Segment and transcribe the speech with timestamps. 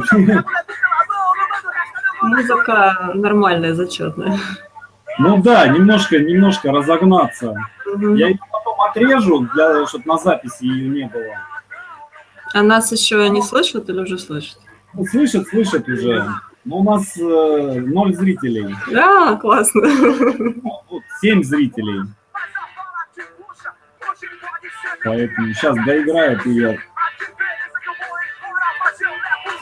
[0.00, 0.44] Привет.
[2.22, 4.38] Музыка нормальная, зачетная.
[5.18, 7.54] Ну да, немножко, немножко разогнаться.
[7.86, 8.14] Мгм.
[8.14, 11.34] Я ее потом отрежу, для, чтобы на записи ее не было.
[12.54, 14.58] А нас еще не слышат или уже слышат?
[14.94, 16.26] Ну, слышат, слышат уже.
[16.64, 18.74] Но у нас э, ноль зрителей.
[18.94, 19.82] А, классно.
[20.88, 22.02] Вот, семь зрителей.
[25.04, 26.78] Поэтому сейчас доиграют ее.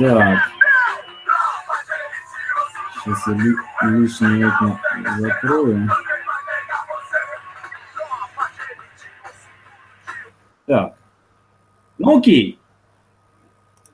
[0.00, 0.38] Так.
[3.04, 4.80] Сейчас я ли- лишнее это
[5.18, 5.88] закрою.
[10.66, 10.94] Так.
[11.98, 12.58] Ну окей.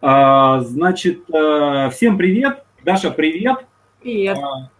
[0.00, 2.64] А, значит, э, всем привет.
[2.84, 3.66] Даша, привет.
[4.00, 4.38] Привет.
[4.38, 4.70] А,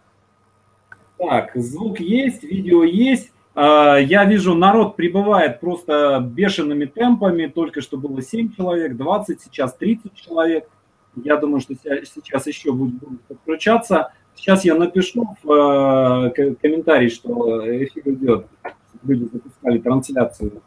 [1.18, 3.32] Так, звук есть, видео есть.
[3.56, 7.46] А, Я вижу, народ прибывает просто бешеными темпами.
[7.46, 10.68] Только что было 7 человек, 20, сейчас 30 человек.
[11.16, 14.12] Я думаю, что сейчас еще будут подключаться.
[14.34, 18.46] Сейчас я напишу в э, комментарий, что эфир идет.
[19.02, 20.62] Люди запускали трансляцию.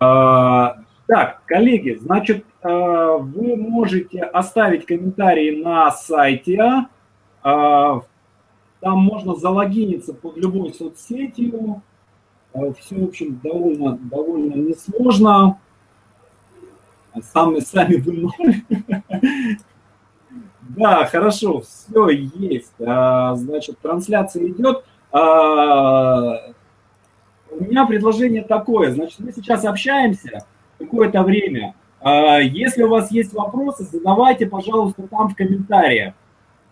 [0.00, 6.86] А, Так, коллеги, значит, э, вы можете оставить комментарии на сайте.
[7.42, 8.00] А,
[8.80, 11.82] Там можно залогиниться под любой соцсетью.
[12.52, 15.58] Все, в общем, довольно, довольно несложно.
[17.32, 18.62] Сами, сами вы ноль.
[20.76, 22.72] Да, хорошо, все есть.
[22.80, 24.84] А, Значит, трансляция идет.
[25.10, 26.52] А,
[27.50, 28.92] У меня предложение такое.
[28.92, 30.44] Значит, мы сейчас общаемся
[30.78, 31.74] какое-то время.
[32.00, 36.14] А, Если у вас есть вопросы, задавайте, пожалуйста, там в комментариях.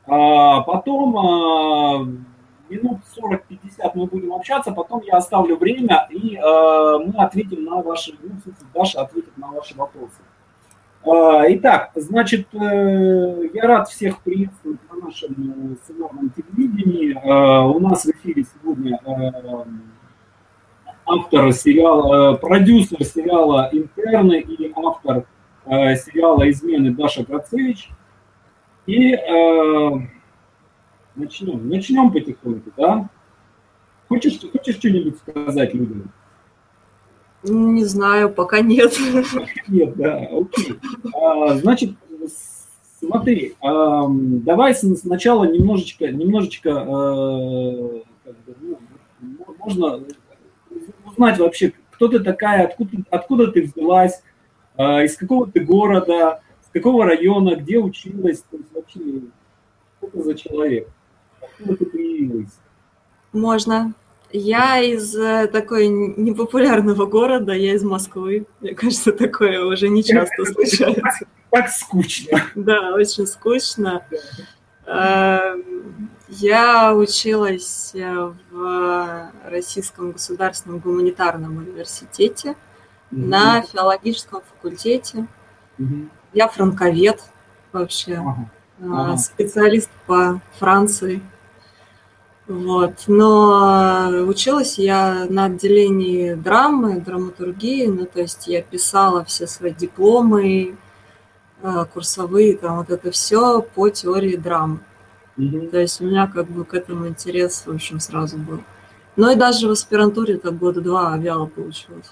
[0.06, 2.08] А, Потом а,
[2.68, 8.14] минут 40-50 мы будем общаться, потом я оставлю время, и а, мы ответим на ваши,
[8.22, 10.20] ну, в смысле, Даша ответит на ваши вопросы.
[11.04, 17.18] А, Итак, значит, э, я рад всех приветствовать на нашем э, сценарном телевидении.
[17.24, 19.64] А, У нас в эфире сегодня э,
[21.06, 25.24] автор сериала, э, продюсер сериала «Интерны» и автор
[25.66, 27.90] э, сериала «Измены» Даша Грацевич.
[28.86, 29.90] И э,
[31.18, 33.08] начнем, начнем потихоньку, да?
[34.08, 36.12] Хочешь, хочешь что-нибудь сказать людям?
[37.42, 38.96] Не знаю, пока нет.
[39.68, 40.78] Нет, да, окей.
[41.14, 41.92] А, значит,
[42.98, 46.72] смотри, давай сначала немножечко, немножечко,
[48.48, 48.78] бы,
[49.20, 50.00] ну, можно
[51.06, 54.22] узнать вообще, кто ты такая, откуда, откуда ты взялась,
[54.76, 59.00] а, из какого ты города, с какого района, где училась, то есть вообще,
[59.98, 60.88] что ты за человек,
[61.52, 62.50] откуда ты появилась.
[63.32, 63.92] Можно.
[64.30, 68.46] Я из э, такой непопулярного города, я из Москвы.
[68.60, 71.26] Мне кажется, такое уже не часто случается.
[71.50, 72.42] Так скучно.
[72.54, 74.04] Да, очень скучно.
[74.86, 82.54] Эм, Я училась э, в Российском государственном гуманитарном университете
[83.10, 85.26] на филологическом факультете.
[85.78, 86.10] Мгм.
[86.34, 87.22] Я франковед
[87.72, 88.22] вообще,
[88.82, 89.16] Ага.
[89.16, 91.22] специалист по Франции.
[92.48, 93.04] Вот.
[93.06, 99.74] Но э, училась я на отделении драмы, драматургии, ну, то есть я писала все свои
[99.74, 100.76] дипломы,
[101.62, 104.80] э, курсовые, там вот это все по теории драмы.
[105.36, 105.68] Мгм.
[105.68, 108.62] То есть у меня как бы к этому интерес, в общем, сразу был.
[109.16, 112.10] Ну и даже в аспирантуре так года два вяло получилось.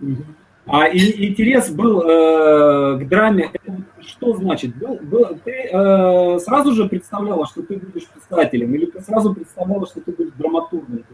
[0.00, 0.36] Мгм.
[0.66, 3.50] А и- интерес был э, к драме.
[4.00, 4.74] Что значит?
[4.76, 9.86] Был, был- ты э, сразу же представляла, что ты будешь писателем, или ты сразу представляла,
[9.86, 11.04] что ты будешь драматургом?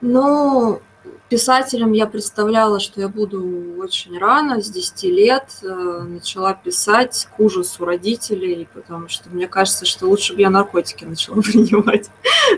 [0.00, 0.80] Ну,
[1.28, 5.44] Писателем я представляла, что я буду очень рано, с 10 лет.
[5.62, 11.04] Э, начала писать к ужасу родителей, потому что мне кажется, что лучше бы я наркотики
[11.04, 12.08] начала принимать.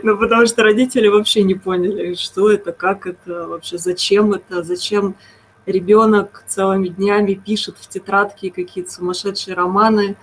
[0.04, 5.16] Ну, потому что родители вообще не поняли, что это, как это, вообще зачем это, зачем
[5.66, 10.16] ребенок целыми днями пишет в тетрадке какие-то сумасшедшие романы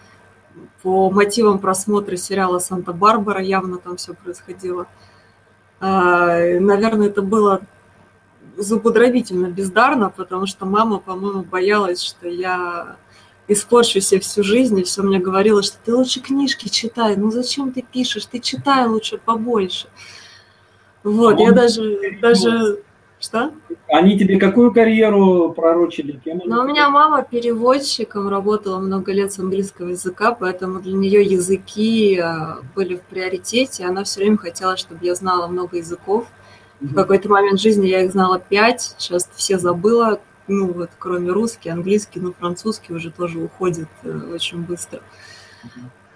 [0.82, 4.88] по мотивам просмотра сериала «Санта-Барбара», явно там все происходило.
[5.82, 7.62] А, наверное, это было
[8.58, 12.98] зубодробительно бездарно, потому что мама, по-моему, боялась, что я
[13.48, 17.72] испорчу себе всю жизнь, и все мне говорила, что ты лучше книжки читай, ну зачем
[17.72, 19.88] ты пишешь, ты читай лучше побольше.
[21.04, 22.84] Вот, а я даже, даже,
[23.20, 23.52] что?
[23.88, 26.20] Они тебе какую карьеру пророчили?
[26.24, 31.24] Кем ну, у меня мама переводчиком работала много лет с английского языка, поэтому для нее
[31.24, 33.86] языки а, были в приоритете.
[33.86, 36.28] Она все время хотела, чтобы я знала много языков.
[36.80, 41.70] В какой-то момент жизни я их знала пять, сейчас все забыла, ну вот кроме русский,
[41.70, 45.02] английский, ну французский уже тоже уходит э, очень быстро.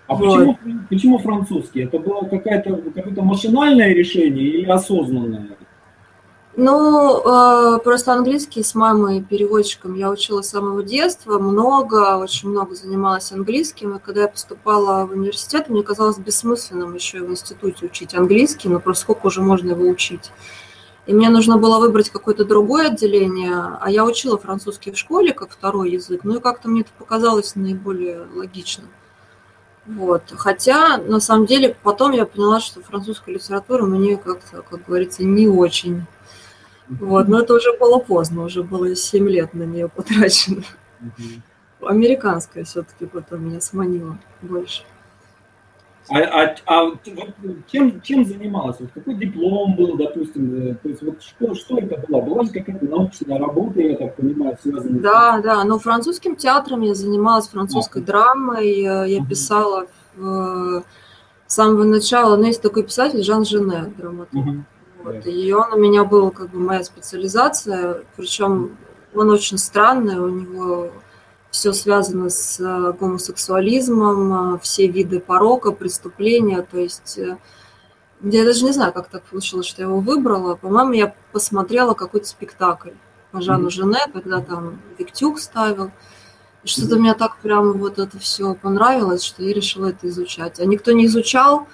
[0.08, 0.58] А вот.
[0.58, 0.58] почему,
[0.90, 1.82] почему французский?
[1.82, 5.58] Это было какое-то какое машинальное решение или осознанное?
[6.58, 7.22] Ну,
[7.76, 13.32] э, просто английский с мамой переводчиком я учила с самого детства, много, очень много занималась
[13.32, 18.14] английским, и когда я поступала в университет, мне казалось бессмысленным еще и в институте учить
[18.16, 20.30] английский, но просто сколько уже можно его учить.
[21.08, 25.52] И мне нужно было выбрать какое-то другое отделение, а я учила французский в школе как
[25.52, 28.90] второй язык, ну и как-то мне это показалось наиболее логичным.
[29.86, 30.24] Вот.
[30.38, 35.48] Хотя, на самом деле, потом я поняла, что французская литература мне как-то, как говорится, не
[35.48, 36.06] очень
[37.00, 40.64] вот, но это уже было поздно, уже было 7 лет на нее потрачено.
[41.82, 44.84] Американская все-таки потом меня сманила больше.
[46.14, 46.92] А, а, а
[47.68, 48.78] чем, чем занималась?
[48.80, 50.72] Вот какой диплом был, допустим?
[50.72, 52.22] Э, то есть вот что, что это было?
[52.22, 55.44] Была же какая-то научная работа, я так понимаю, связанная Да, с...
[55.44, 55.64] да.
[55.64, 58.06] Ну, французским театром я занималась, французской а.
[58.06, 58.82] драмой.
[58.82, 60.84] Э, я писала в,
[61.48, 62.36] с самого начала.
[62.36, 64.46] Ну, есть такой писатель Жан Жене, драматург.
[64.46, 64.64] Угу.
[65.04, 65.26] Вот.
[65.26, 68.78] И он у меня был как бы моя специализация, причем
[69.16, 70.92] он очень странный, у него
[71.52, 77.38] все связано с э, гомосексуализмом, э, все виды порока, преступления, то есть э,
[78.22, 80.56] я даже не знаю, как так получилось, что я его выбрала.
[80.56, 82.92] По-моему, я посмотрела какой-то спектакль
[83.32, 85.92] по Жану Жене, когда там Виктюк ставил.
[86.64, 90.60] Что-то мне так прям вот это все понравилось, что я решила это изучать.
[90.60, 91.68] А никто не изучал,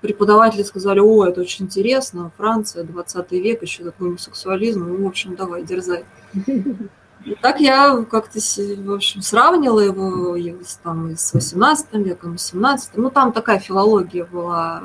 [0.00, 5.36] преподаватели сказали, о, это очень интересно, Франция, 20 век, еще такой гомосексуализм, ну, в общем,
[5.36, 6.04] давай, дерзай.
[7.24, 10.36] И так я как-то, в общем, сравнила его
[10.82, 14.84] там, с 18 веком, с 17 Ну, там такая филология была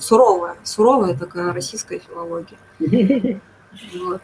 [0.00, 2.58] суровая, суровая такая российская филология.
[3.98, 4.22] Вот.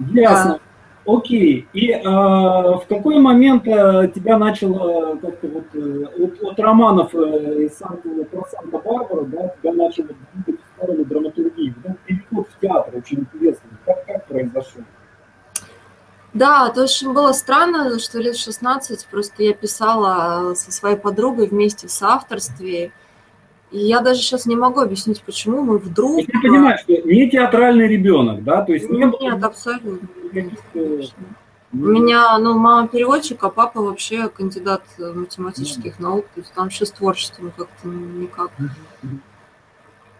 [0.00, 0.58] Ясно.
[1.06, 1.68] Окей.
[1.72, 7.64] И э, в какой момент э, тебя начало как-то вот э, от, от романов э,
[7.64, 11.74] из Санта, про Санта-Барбару, да, тебя начало двигать в сторону драматургии?
[11.84, 13.70] Да, переход в театр очень интересный.
[13.86, 14.82] Как, как произошел?
[16.38, 21.88] Да, то очень было странно, что лет 16 просто я писала со своей подругой вместе
[21.88, 22.92] в соавторстве.
[23.70, 26.20] И я даже сейчас не могу объяснить, почему мы вдруг...
[26.20, 28.62] Я понимаю, что не театральный ребенок, да?
[28.62, 30.08] То есть нет, нет абсолютно.
[31.70, 36.86] У меня, ну, мама переводчик, а папа вообще кандидат математических наук, то есть там вообще
[36.86, 38.50] с творчеством как-то никак.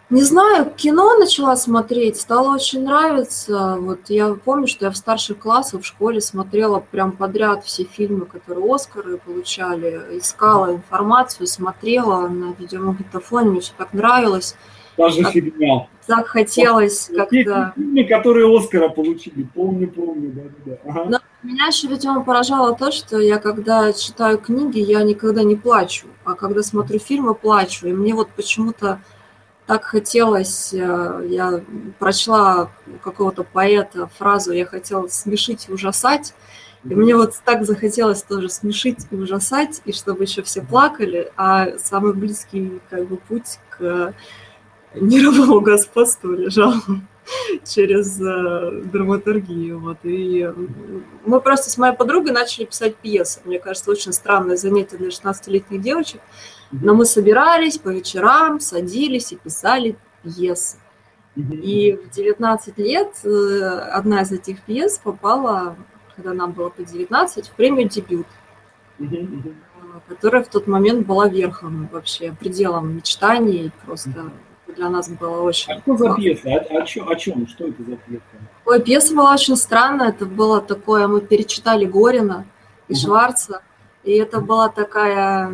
[0.09, 3.77] Не знаю, кино начала смотреть, стало очень нравиться.
[3.79, 8.25] Вот я помню, что я в старших классах в школе смотрела прям подряд все фильмы,
[8.25, 14.55] которые Оскары получали, искала информацию, смотрела на видеомагнитофоне, мне все так нравилось.
[14.97, 15.87] Даже так, фигня.
[16.07, 17.73] Так хотелось как-то...
[17.75, 20.77] Фильмы, которые Оскара получили, помню, помню, да, да.
[20.85, 21.05] Ага.
[21.07, 26.07] Но меня еще, видимо, поражало то, что я, когда читаю книги, я никогда не плачу,
[26.25, 27.87] а когда смотрю фильмы, плачу.
[27.87, 28.99] И мне вот почему-то
[29.69, 31.61] так хотелось, э, я
[31.99, 32.71] прочла
[33.03, 36.33] какого-то поэта фразу «я хотела смешить и ужасать»,
[36.85, 41.77] и мне вот так захотелось тоже смешить и ужасать, и чтобы еще все плакали, а
[41.77, 44.15] самый близкий как бы путь к
[44.95, 46.73] мировому господству лежал
[47.63, 49.79] через э, драматургию.
[49.81, 49.99] Вот.
[50.01, 50.51] И
[51.27, 53.41] мы просто с моей подругой начали писать пьесы.
[53.45, 56.21] Мне кажется, очень странное занятие для 16-летних девочек.
[56.71, 60.77] Но мы собирались по вечерам, садились и писали пьесы.
[61.35, 63.29] И в 19 лет э,
[63.91, 65.75] одна из этих пьес попала,
[66.15, 68.27] когда нам было по 19, в премию «Дебют»,
[70.07, 74.31] которая в тот момент была верхом вообще, пределом мечтаний, просто
[74.75, 75.73] для нас было очень...
[75.73, 76.49] А что за пьеса?
[76.49, 77.47] О, о, чем, о чем?
[77.47, 78.23] Что это за пьеса?
[78.65, 80.09] Ой, пьеса была очень странная.
[80.09, 81.07] Это было такое...
[81.07, 82.45] Мы перечитали Горина
[82.87, 82.95] и.
[82.95, 83.61] Шварца.
[84.09, 85.53] И это была такая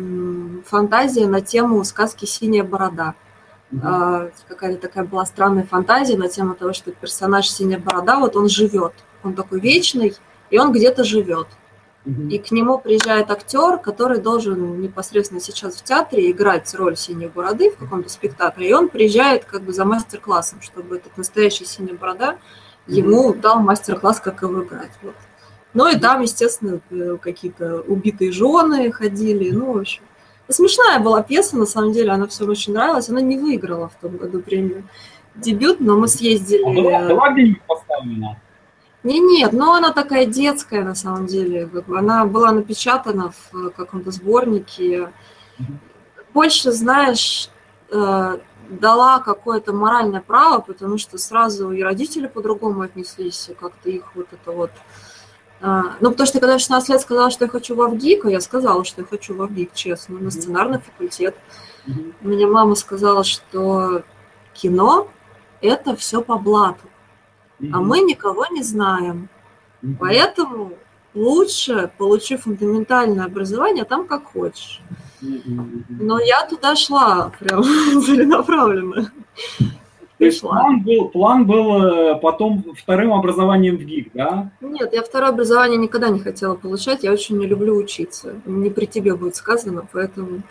[0.64, 3.14] фантазия на тему сказки «Синяя борода».
[3.70, 4.32] Uh-huh.
[4.48, 8.94] Какая-то такая была странная фантазия на тему того, что персонаж Синяя Борода, вот он живет.
[9.22, 10.14] Он такой вечный,
[10.48, 11.48] и он где-то живет.
[12.06, 12.30] Uh-huh.
[12.30, 17.72] И к нему приезжает актер, который должен непосредственно сейчас в театре играть роль Синей Бороды
[17.72, 18.70] в каком-то спектакле.
[18.70, 22.38] И он приезжает как бы за мастер-классом, чтобы этот настоящий Синяя Борода
[22.86, 24.92] ему дал мастер-класс, как его играть.
[25.02, 25.14] Вот.
[25.76, 29.50] Ну и там, естественно, э, какие-то убитые жены ходили.
[29.50, 30.02] Ну, в общем,
[30.48, 33.10] смешная была пьеса, на самом деле, она всем очень нравилась.
[33.10, 34.84] Она не выиграла в том году премию
[35.34, 36.62] дебют, но мы съездили...
[36.62, 38.40] А была, была где-нибудь поставлена?
[39.02, 41.68] Не, нет, но она такая детская на самом деле.
[41.94, 45.12] Она была напечатана в каком-то сборнике.
[46.32, 47.50] Больше, знаешь,
[47.90, 48.38] э,
[48.70, 54.52] дала какое-то моральное право, потому что сразу и родители по-другому отнеслись, как-то их вот это
[54.52, 54.70] вот
[55.60, 58.30] ну, потому что когда я в 16 лет сказала, что я хочу в АВГИК, а
[58.30, 61.34] я сказала, что я хочу в АВГИК, честно, на сценарный факультет.
[61.86, 62.14] Mm-hmm.
[62.20, 64.02] Мне мама сказала, что
[64.52, 65.08] кино–
[65.60, 66.86] это все по блату,
[67.60, 67.70] mm-hmm.
[67.72, 69.28] а мы никого не знаем.
[69.82, 69.96] Mm-hmm.
[69.98, 70.72] Поэтому
[71.14, 74.82] лучше получи фундаментальное образование там как хочешь.
[75.20, 77.62] Но я туда шла прям
[78.04, 79.10] целенаправленно.
[80.18, 84.50] То есть план был, план был э, потом вторым образованием в ГИК, да?
[84.62, 88.40] Нет, я второе образование никогда не хотела получать, я очень не люблю учиться.
[88.46, 90.42] Не при тебе будет сказано, поэтому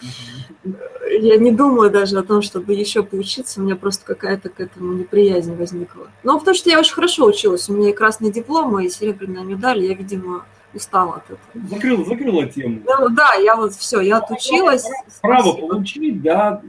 [1.19, 4.93] я не думаю даже о том, чтобы еще поучиться, у меня просто какая-то к этому
[4.93, 6.07] неприязнь возникла.
[6.21, 9.43] Но в том, что я очень хорошо училась, у меня и красный диплом, и серебряная
[9.43, 10.45] медаль, я, видимо,
[10.75, 11.67] устала от этого.
[11.69, 12.81] Закрыла, закрыла тему.
[12.85, 14.85] Ну, да, я вот все, я отучилась.
[15.21, 16.61] Право получить, да,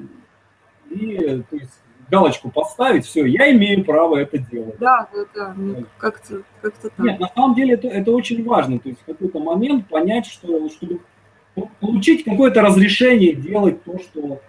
[0.88, 1.72] и то есть
[2.10, 4.76] галочку поставить, все, я имею право это делать.
[4.78, 6.92] Да, да, да, ну, как-то как так.
[6.98, 10.68] Нет, на самом деле это, это очень важно, то есть в какой-то момент понять, что
[10.68, 11.00] чтобы
[11.80, 14.40] получить какое-то разрешение делать то, что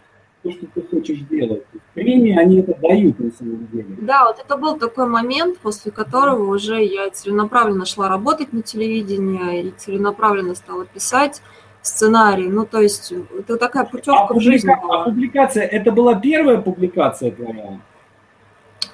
[0.44, 1.64] то, что ты хочешь делать.
[1.94, 3.98] Премии, они это дают на самом деле.
[4.02, 9.64] Да, вот это был такой момент, после которого уже я целенаправленно шла работать на телевидении
[9.64, 11.42] и целенаправленно стала писать
[11.88, 12.48] сценарий.
[12.48, 15.02] Ну, то есть это такая путевка а в была.
[15.02, 17.80] А публикация, это была первая публикация твоя?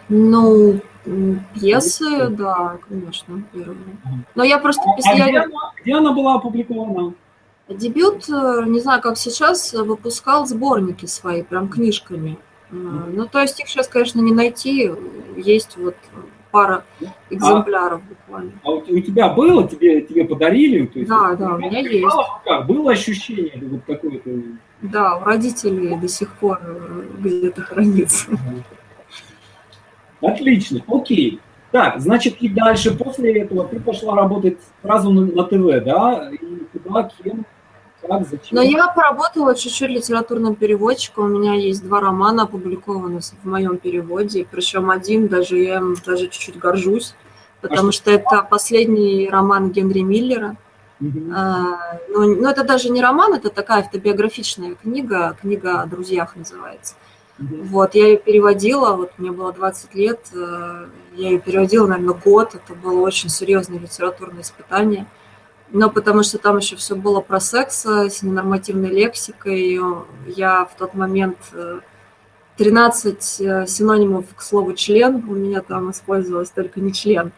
[0.10, 0.80] Ну,
[1.54, 3.78] пьесы, да, конечно, первая.
[4.36, 4.82] Но я просто...
[4.84, 7.14] А, а где, она, где она была опубликована?
[7.70, 12.38] Дебют, э, не знаю, как сейчас, выпускал сборники свои, прям книжками.
[12.72, 14.92] Ну, то есть их сейчас, конечно, не найти.
[15.38, 15.96] Есть вот
[16.54, 16.84] пара
[17.32, 18.52] экземпляров а, буквально.
[18.64, 20.86] А у, у тебя было, тебе, тебе подарили?
[20.86, 22.16] То есть, да, да, у меня есть.
[22.46, 22.68] Как?
[22.68, 24.30] Было ощущение вот такое-то?
[24.84, 26.62] Да, у родителей до сих пор
[27.18, 28.28] где-то хранится.
[30.22, 31.42] Отлично, окей.
[31.72, 36.30] Так, значит, и дальше, после этого ты пошла работать сразу на, на ТВ, да?
[36.32, 37.48] И куда, кем?
[38.08, 38.50] Как, зачем?
[38.52, 41.26] Но я поработала чуть-чуть литературным переводчиком.
[41.26, 44.46] У меня есть два романа опубликованных в моем переводе.
[44.50, 47.16] Причем один даже я им даже чуть-чуть горжусь,
[47.62, 50.58] потому а что, что это последний роман Генри Миллера.
[51.02, 51.34] Угу.
[51.36, 56.96] А, но, но это даже не роман, это такая автобиографичная книга, книга о друзьях называется.
[57.40, 57.64] Угу.
[57.64, 62.56] Вот, я ее переводила, вот мне было 20 лет, э, я ее переводила, наверное, год,
[62.56, 65.08] это было очень серьезное литературное испытание
[65.74, 69.80] но потому что там еще все было про секс с ненормативной лексикой.
[70.28, 71.38] Я в тот момент
[72.58, 77.32] 13 э, э, синонимов к слову член у меня там использовалось только не член,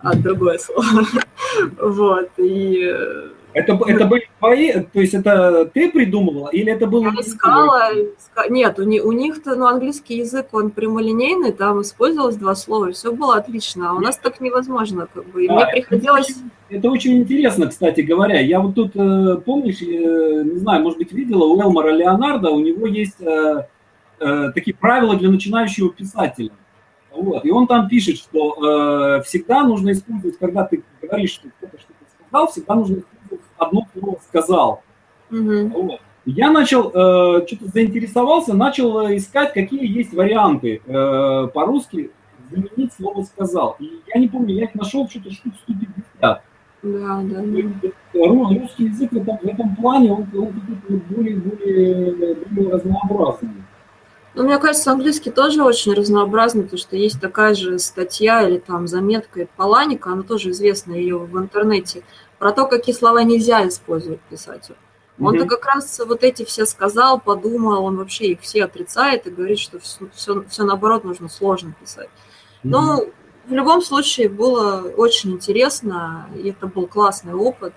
[0.00, 0.84] а другое слово.
[1.80, 7.04] Вот, и э, это, это были твои, то есть это ты придумывала или это было?
[7.04, 8.48] Я искала, иска...
[8.48, 13.12] нет, у, у них-то, ну, английский язык, он прямолинейный, там использовалось два слова, и все
[13.12, 16.30] было отлично, а у нас так невозможно, как бы, и а, мне приходилось...
[16.30, 20.98] Это, это очень интересно, кстати говоря, я вот тут, э, помнишь, э, не знаю, может
[20.98, 23.64] быть, видела у Элмара Леонардо, у него есть э,
[24.54, 26.50] такие правила для начинающего писателя.
[27.10, 27.44] Вот.
[27.44, 31.94] И он там пишет, что э, всегда нужно использовать, когда ты говоришь, что кто-то что-то
[32.28, 33.17] сказал, всегда нужно использовать
[33.58, 34.82] одно слово сказал.
[35.30, 35.68] Угу.
[35.68, 36.00] Вот.
[36.24, 42.10] Я начал, э, что-то заинтересовался, начал э, искать, какие есть варианты э, по-русски
[42.50, 43.76] заменить слово «сказал».
[43.78, 46.04] И я не помню, я их нашел что-то штук 150.
[46.20, 46.42] Да,
[46.82, 47.40] да, да.
[48.14, 50.52] Русский язык в этом, в этом плане, он, он
[51.10, 53.50] более, более, более разнообразный.
[54.34, 58.86] Ну, мне кажется, английский тоже очень разнообразный, потому что есть такая же статья или там
[58.86, 62.02] заметка Паланика, она тоже известна ее в интернете,
[62.38, 64.76] про то, какие слова нельзя использовать писателю.
[65.20, 65.48] Он-то Мгм.
[65.48, 69.80] как раз вот эти все сказал, подумал, он вообще их все отрицает и говорит, что
[69.80, 72.08] все, все, наоборот нужно сложно писать.
[72.62, 73.10] Ну,
[73.46, 77.72] в любом случае было очень интересно, и это был классный опыт.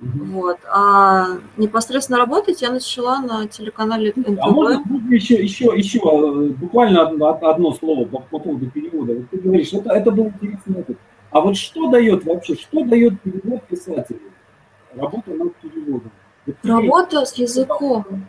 [0.00, 0.32] Мгм.
[0.32, 0.58] Вот.
[0.68, 4.38] А непосредственно работать я начала на телеканале НТВ.
[4.40, 9.14] А можно, можно еще, еще, еще э, буквально одно, одно слово по, по поводу перевода.
[9.14, 10.98] Вот ты говоришь, это, это был интересный опыт.
[11.34, 14.20] А вот что дает вообще, что дает перевод писателю?
[14.94, 16.12] Работа над переводом.
[16.46, 18.28] Вот Работа с языком.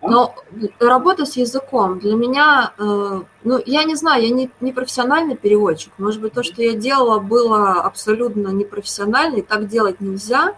[0.00, 0.08] А?
[0.08, 0.34] Но
[0.78, 5.92] работа с языком для меня, э, ну, я не знаю, я не, не профессиональный переводчик.
[5.98, 10.54] Может быть, то, что я делала, было абсолютно непрофессионально, и так делать нельзя.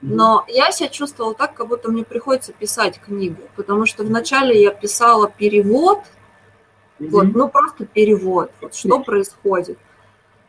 [0.00, 4.72] Но я себя чувствовала так, как будто мне приходится писать книгу, потому что вначале я
[4.72, 6.00] писала перевод,
[6.98, 7.10] Мгм.
[7.10, 9.78] вот, ну просто перевод, вот что происходит.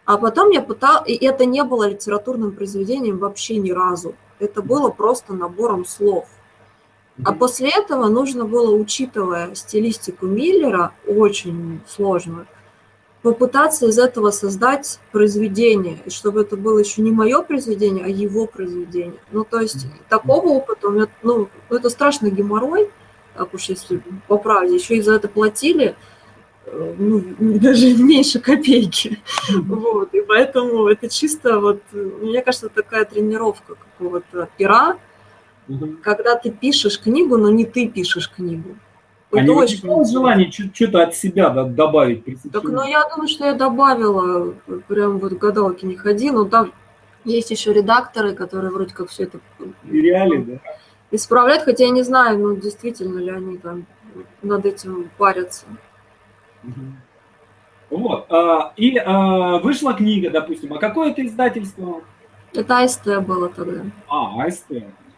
[0.10, 4.16] А потом я пыталась, и это не было литературным произведением вообще ни разу.
[4.40, 6.26] Это было просто набором слов.
[7.24, 12.48] А после этого нужно было, учитывая стилистику Миллера, очень сложную,
[13.22, 18.48] попытаться из этого создать произведение, и чтобы это было еще не мое произведение, а его
[18.48, 19.20] произведение.
[19.32, 22.90] Ну, то есть такого опыта у меня, ну, это страшный геморрой,
[23.36, 25.96] так уж если по правде, еще и за это платили,
[26.98, 29.20] ну, даже меньше копейки.
[29.54, 34.98] Вот, и поэтому это чисто вот, мне кажется, такая тренировка какого-то пера,
[35.68, 35.98] Мгм.
[36.02, 38.76] когда ты пишешь книгу, но не ты пишешь книгу.
[39.32, 42.24] А Это не очень желание что-то от себя добавить?
[42.52, 44.56] Так, ну, я думаю, что я добавила,
[44.88, 46.74] прям вот гадалки не ходи, но там
[47.24, 49.40] есть еще редакторы, которые вроде как все это
[49.88, 50.60] Реалии, да?
[51.12, 53.86] исправляют, хотя я не знаю, ну, действительно ли они там
[54.42, 55.66] над этим парятся.
[57.90, 58.26] Вот.
[58.32, 60.74] а, И а, вышла книга, допустим.
[60.74, 62.02] А какое это издательство?
[62.54, 63.82] Это АСТ было тогда.
[64.08, 64.72] А, АСТ.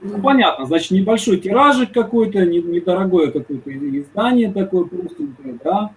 [0.03, 5.91] Ну, понятно, значит, небольшой тиражик какой-то, не- недорогое какое-то издание такое простенькое, да?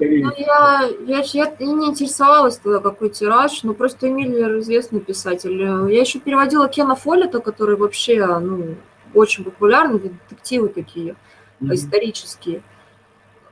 [0.00, 0.06] Ну,
[0.36, 5.60] я, я, я не интересовалась тогда, какой тираж, но просто Миллер известный писатель.
[5.60, 8.76] Я еще переводила Кена Фоллета, который вообще, ну,
[9.14, 11.16] очень популярный, детективы такие,
[11.60, 11.74] Мгм.
[11.74, 12.62] исторические.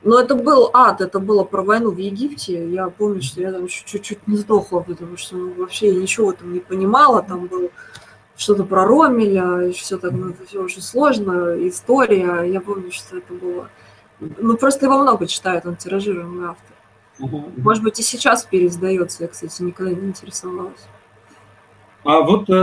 [0.03, 2.69] Но это был ад, это было про войну в Египте.
[2.69, 6.27] Я помню, что я там чуть- чуть-чуть не сдохла, потому что ну, вообще я ничего
[6.27, 7.23] в этом не понимала.
[7.23, 7.69] Там было
[8.35, 12.43] что-то про Ромеля, и все так, ну, это все очень сложно, история.
[12.43, 13.69] Я помню, что это было...
[14.19, 16.75] Ну, просто его много читают, он тиражируемый автор.
[17.57, 19.23] Может быть, и сейчас переиздается.
[19.23, 20.85] Я, кстати, никогда не интересовалась.
[22.07, 22.53] А вот, э,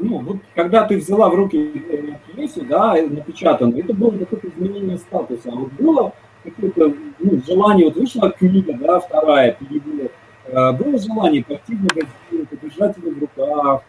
[0.00, 4.96] ну, вот когда ты взяла в руки э, пьесу, да, напечатанную, это было какое-то изменение
[4.96, 5.50] статуса.
[5.52, 10.10] А вот было какое-то ну, желание, вот вышла книга, да, вторая, перевод,
[10.46, 13.82] э, было желание пойти в магазин, подержать ее в руках,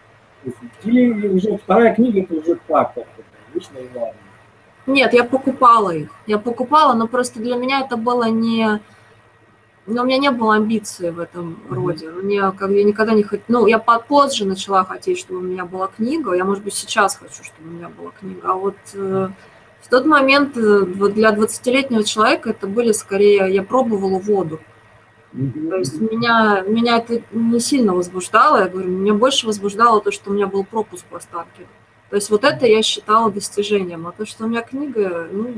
[0.83, 4.19] или уже вторая книга, это уже так как-то вышла и ладно.
[4.85, 6.09] Нет, я покупала их.
[6.27, 8.81] Я покупала, но просто для меня это было не...
[9.85, 11.73] Но у меня не было амбиции в этом Мгм.
[11.75, 12.09] роде.
[12.09, 13.43] Мне как я никогда не хотела...
[13.49, 16.33] Ну, я позже начала хотеть, чтобы у меня была книга.
[16.33, 18.41] Я, может быть, сейчас хочу, чтобы у меня была книга.
[18.43, 19.27] А вот э,
[19.81, 23.53] в тот момент э, для 20-летнего человека это были скорее...
[23.53, 24.59] Я пробовала воду.
[25.33, 28.59] То есть меня, меня это не сильно возбуждало.
[28.59, 31.65] Я говорю, меня больше возбуждало то, что у меня был пропуск по ставке.
[32.09, 34.05] То есть вот это я считала достижением.
[34.05, 35.55] А то, что у меня книга, ну,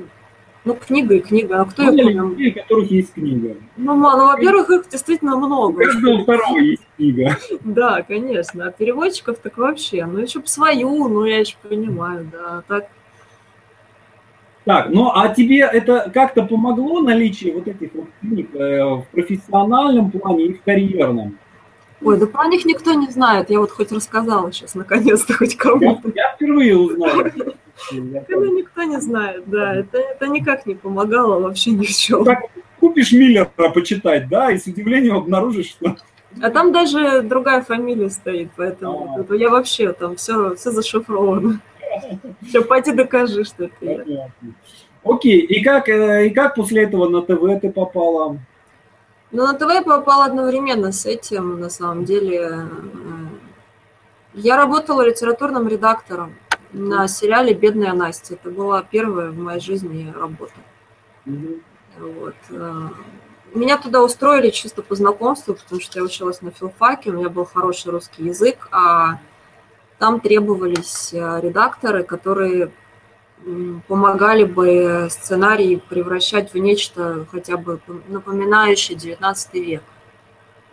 [0.65, 1.62] ну книга и книга.
[1.62, 2.38] А кто ее ли помнит?
[2.38, 3.56] людей, у которых есть книга?
[3.78, 5.84] Ну, ну, во-первых, их действительно У много.
[5.86, 7.38] каждого второго есть книга.
[7.62, 8.67] Да, конечно.
[8.67, 10.06] А переводчиков так вообще.
[10.06, 12.63] Ну, еще бы свою, ну, я еще понимаю, да.
[12.67, 12.88] Так,
[14.65, 20.10] Так, ну а тебе это как-то помогло наличие вот этих вот книг э, в профессиональном
[20.10, 21.38] плане и в карьерном?
[22.01, 23.49] ой, да про них никто не знает.
[23.51, 26.12] Я вот хоть рассказала сейчас, наконец-то, хоть Я, кому-то.
[26.15, 27.12] я впервые узнал.
[27.92, 29.76] Это никто не знает, да.
[29.76, 32.24] Это, это никак не помогало вообще ни в чем.
[32.24, 32.40] Так,
[32.80, 35.96] купишь Миллера почитать, да, и с удивлением обнаружишь, что...
[36.42, 39.22] А там даже другая фамилия стоит, поэтому А.
[39.22, 41.62] это я вообще там все, все зашифровано.
[42.48, 44.30] Все, пойди докажи, что это я.
[45.04, 48.38] Окей, и как, э, и как после этого на ТВ ты попала?
[49.32, 52.40] Но на ТВ я попала одновременно с этим, на самом деле.
[52.40, 52.66] Э,
[54.34, 56.34] Я работала литературным редактором
[56.76, 58.34] на сериале «Бедная Настя».
[58.34, 60.54] Это была первая в моей жизни работа.
[61.26, 61.62] Мгм.
[61.98, 62.36] Вот.
[62.50, 62.90] э,
[63.54, 67.46] Меня туда устроили чисто по знакомству, потому что я училась на филфаке, у меня был
[67.46, 69.20] хороший русский язык, а
[69.98, 72.72] там требовались э, редакторы, которые
[73.88, 79.84] помогали бы сценарий превращать в нечто хотя бы напоминающее 19 век.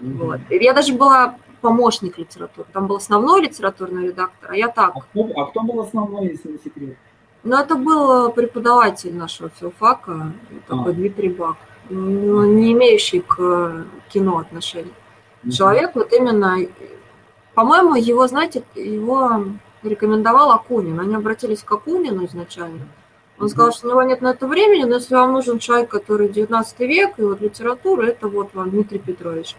[0.01, 0.19] Мгм.
[0.19, 0.41] Вот.
[0.51, 2.66] И я даже была помощник литературы.
[2.72, 4.92] Там был основной литературный редактор, а я так.
[4.94, 6.96] А кто, а кто был основной, если не секрет?
[7.44, 10.33] Ну, это был преподаватель нашего филфака,
[10.68, 10.94] такой А.
[10.94, 11.57] Дмитрий Бак,
[11.88, 14.92] ну, не имеющий к кино отношения.
[15.51, 16.57] Человек вот именно,
[17.55, 19.44] по-моему, его, знаете, его
[19.83, 21.01] рекомендовал Акунин.
[21.01, 22.87] Они обратились к Акунину изначально.
[23.40, 26.29] Он сказал, что у него нет на это времени, но если вам нужен человек, который
[26.29, 29.57] 19 век, и вот литература, это вот вам Дмитрий Петрович.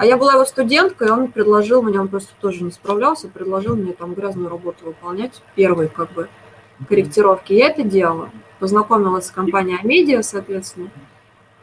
[0.00, 3.76] А я была его студенткой, и он предложил мне, он просто тоже не справлялся, предложил
[3.76, 6.30] мне там грязную работу выполнять, первые как бы
[6.88, 7.52] корректировки.
[7.52, 8.30] Я это делала.
[8.60, 10.88] Познакомилась с компанией Амедиа, соответственно.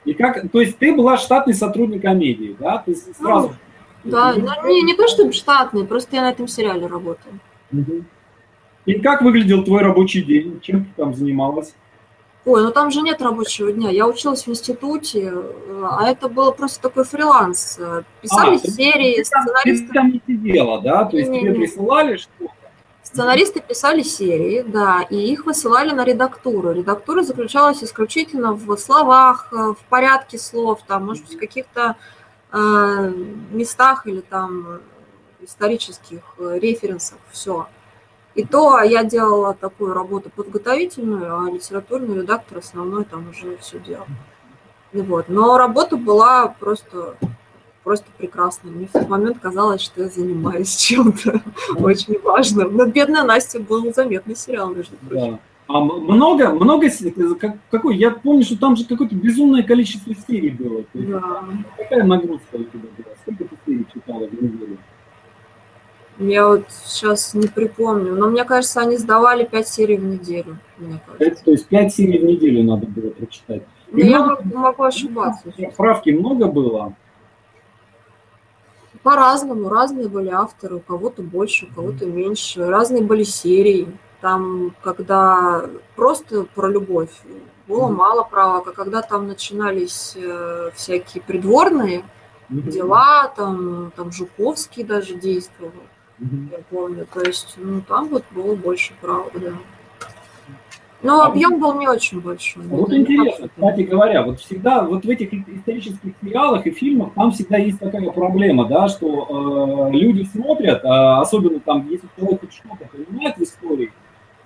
[0.06, 2.84] И как, то есть ты была штатный сотрудник комедии, да?
[2.86, 3.56] Ты с- сразу.
[4.04, 7.40] Да, ну, не, не то чтобы штатный, просто я на этом сериале работаю.
[7.72, 8.06] Мгм.
[8.86, 10.60] И как выглядел твой рабочий день?
[10.62, 11.74] Чем ты там занималась?
[12.48, 13.90] Ой, ну там же нет рабочего дня.
[13.90, 15.34] Я училась в институте,
[15.84, 17.78] а это было просто такой фриланс.
[18.22, 21.04] Писали А, серии, Ты там, ты сценаристы, там не сидела, да?
[21.04, 21.50] То есть Не-не-не.
[21.54, 22.54] тебе присылали что-то?
[23.04, 26.72] сценаристы писали серии, да, и их высылали на редактуру.
[26.72, 31.96] Редактура заключалась исключительно в словах, э, в порядке слов, там, может быть, в каких-то
[32.52, 33.14] э,
[33.52, 37.68] местах или там э, исторических э, референсах, все.
[38.38, 44.06] И то я делала такую работу подготовительную, а литературный редактор основной там уже все делал.
[44.94, 45.26] Вот.
[45.28, 47.16] Но работа была просто,
[47.84, 48.72] просто прекрасная.
[48.72, 51.42] Мне в тот момент казалось, что я занимаюсь чем-то
[51.78, 52.78] очень важным.
[52.78, 55.32] Но «Бедная Настя» был заметный сериал, между прочим.
[55.32, 55.40] Да.
[55.70, 56.88] А много, много,
[57.40, 57.98] как- какой?
[57.98, 60.84] Я помню, что там же какое-то безумное количество серий было.
[60.94, 61.44] Да.
[61.76, 63.16] Какая нагрузка у тебя была?
[63.24, 64.78] Сколько ты серий читала в неделю?
[66.20, 71.00] Я вот сейчас не припомню, но мне кажется, они сдавали 5 серий в неделю, мне
[71.06, 71.44] кажется.
[71.46, 73.64] То есть пять серий в неделю надо было прочитать.
[73.92, 75.54] Но я много- могу, могу ошибаться.
[75.78, 76.94] Правки много было.
[79.04, 83.88] По-разному, разные были авторы, у кого-то больше, у кого-то меньше, разные были серии.
[84.20, 87.12] Там, когда просто про любовь,
[87.68, 87.96] было Мгм.
[87.96, 92.04] мало правок, а когда там начинались э, всякие придворные
[92.50, 92.70] Мгм.
[92.70, 95.72] дела, там, там Жуковский даже действовал.
[96.20, 97.06] Я помню.
[97.14, 99.54] То есть, ну, там вот было больше правок, да.
[101.04, 102.64] Но А объем был не очень большой.
[102.66, 107.58] Вот интересно, кстати говоря, вот всегда, вот в этих исторических сериалах и фильмах, там всегда
[107.58, 112.90] есть такая проблема, да, что э, люди смотрят, э, особенно там, если человек хоть что-то
[112.92, 113.94] понимает в истории,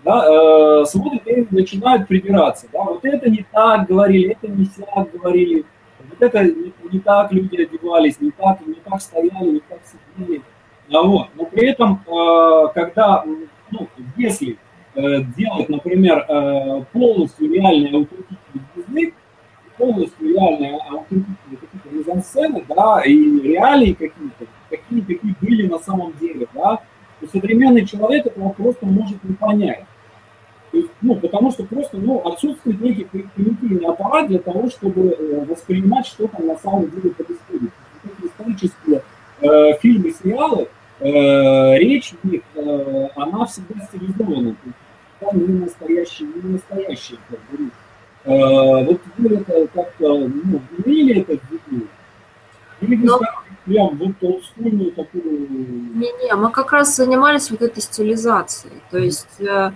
[0.04, 5.10] да, э, смотрят и начинают придираться, да, вот это не так говорили, это не так
[5.14, 5.64] говорили,
[6.10, 9.80] вот это не, не так люди одевались, не так, не так стояли, не так
[10.18, 10.42] сидели,
[10.92, 13.24] вот, но при этом, э, когда,
[13.72, 14.58] ну, если
[14.94, 19.14] э, делать, например, э, полностью реальные аутентичные язык,
[19.78, 26.46] полностью реальные аутентичные какие-то мизансцены, да, и реалии какие-то, какие какие были на самом деле,
[26.54, 26.82] да,
[27.22, 29.86] то современный человек этого просто может не понять.
[30.74, 36.28] Есть, ну, потому что просто ну, отсутствует некий примитивный аппарат для того, чтобы воспринимать, что
[36.28, 37.72] там на самом деле происходит.
[38.04, 39.04] Эти исторические
[39.42, 40.70] э, фильмы, сериалы,
[41.02, 44.56] э, речь в них, э, она всегда стилизована.
[45.20, 47.70] Там не настоящие, не настоящие, как бы,
[48.24, 51.88] Э, вот вы это как-то ну, имели это в виду?
[52.82, 53.20] Или вы Ну.
[53.66, 55.24] прям вот олдскульную такую...
[55.96, 58.76] Не-не, мы как раз занимались вот этой стилизацией.
[58.92, 59.72] То есть э,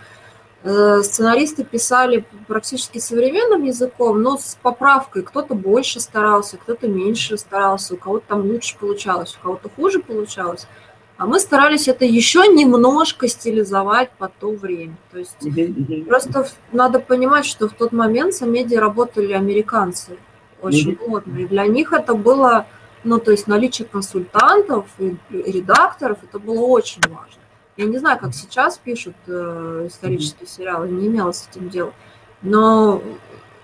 [1.02, 5.24] сценаристы писали практически современным языком, но с поправкой.
[5.24, 10.68] Кто-то больше старался, кто-то меньше старался, у кого-то там лучше получалось, у кого-то хуже получалось.
[11.18, 14.98] А мы старались это еще немножко стилизовать под то время.
[15.12, 15.38] То есть
[16.06, 20.18] Просто в- надо понимать, что в тот момент с медиа работали американцы
[20.62, 21.38] очень плотно.
[21.38, 22.66] И для них это было,
[23.06, 27.42] ну, то есть наличие консультантов и редакторов, это было очень важно.
[27.78, 31.94] Я не знаю, как сейчас пишут э, исторические сериалы, не имела с этим дела.
[32.42, 33.02] Но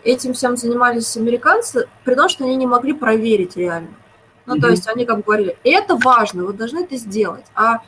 [0.04, 3.90] этим всем занимались американцы, при том, что они не могли проверить реально.
[4.56, 7.46] Ну, то есть они как бы говорили, это важно, вы должны это сделать.
[7.56, 7.80] А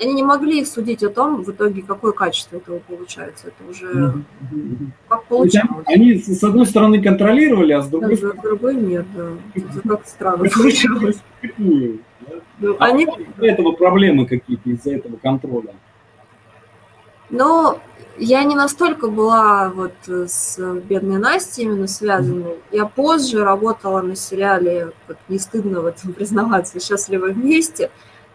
[0.00, 3.48] они не могли судить о том, в итоге, какое качество этого получается.
[3.48, 4.14] Это уже
[5.08, 5.84] как получалось.
[5.86, 9.28] Они с с одной стороны контролировали, а с Да, другой с стороны другой нет, да.
[9.54, 11.18] Это как странно получалось.
[11.42, 11.48] да?
[12.58, 15.74] Ну, А Они, из-за этого проблемы какие-то, из-за этого контроля.
[17.30, 17.78] Но
[18.18, 20.58] я не настолько была вот с
[20.88, 22.56] бедной Настей именно связанной.
[22.72, 27.90] Я позже работала на сериале, как не стыдно в этом признаваться, «Счастливы вместе»,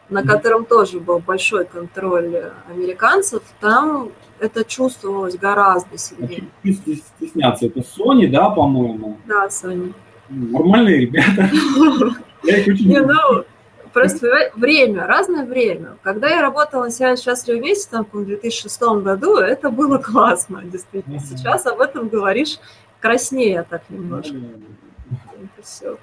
[0.10, 3.44] на котором тоже был большой контроль американцев.
[3.60, 6.44] Там это чувствовалось гораздо сильнее.
[6.64, 7.68] Не стесняться.
[7.68, 9.18] Это Sony, да, по-моему?
[9.26, 9.94] Да, Соня.
[10.30, 11.50] Нормальные ребята.
[12.44, 13.46] Я их очень Не, люблю.
[13.94, 15.98] Просто время, разное время.
[16.02, 21.20] Когда я работала на себя счастливы вместе, там, в 2006 году, это было классно, действительно.
[21.20, 22.60] Сейчас об этом говоришь
[23.00, 24.36] краснее так немножко.
[24.36, 25.98] Это все.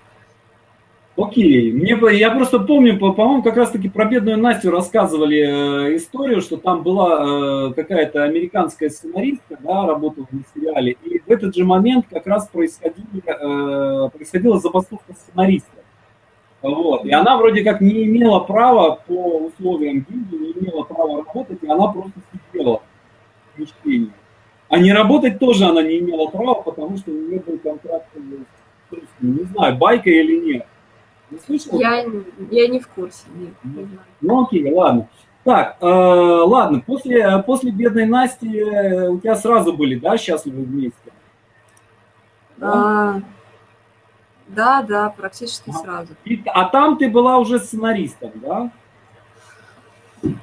[1.19, 6.59] Окей, мне, я просто помню, по-моему, как раз-таки про бедную Настю рассказывали э, историю, что
[6.59, 12.07] там была э, какая-то американская сценаристка, да, работала на сериале, и в этот же момент
[12.09, 12.69] как раз э,
[14.13, 15.78] происходила забастовка сценаристов.
[16.63, 17.05] Вот.
[17.05, 21.69] И она вроде как не имела права по условиям гильдии, не имела права работать, и
[21.69, 24.13] она просто сидела в помещении.
[24.69, 28.07] А не работать тоже она не имела права, потому что у нее был контракт,
[29.21, 30.67] не знаю, байка или нет.
[31.31, 31.79] Не слышал?
[31.79, 32.05] Я,
[32.51, 33.27] я не в курсе.
[33.35, 34.01] Нет, не знаю.
[34.21, 35.09] Ну окей, ладно.
[35.45, 41.13] Так, э, ладно, после, после бедной Насти э, у тебя сразу были, да, счастливы вместе?
[42.59, 43.23] Да, а,
[44.49, 46.09] да, да практически а, сразу.
[46.25, 48.71] И, а там ты была уже сценаристом, да?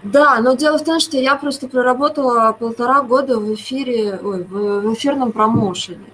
[0.03, 4.81] Да, но дело в том, что я просто проработала полтора года в эфире, ой, в,
[4.81, 6.05] в эфирном промоушене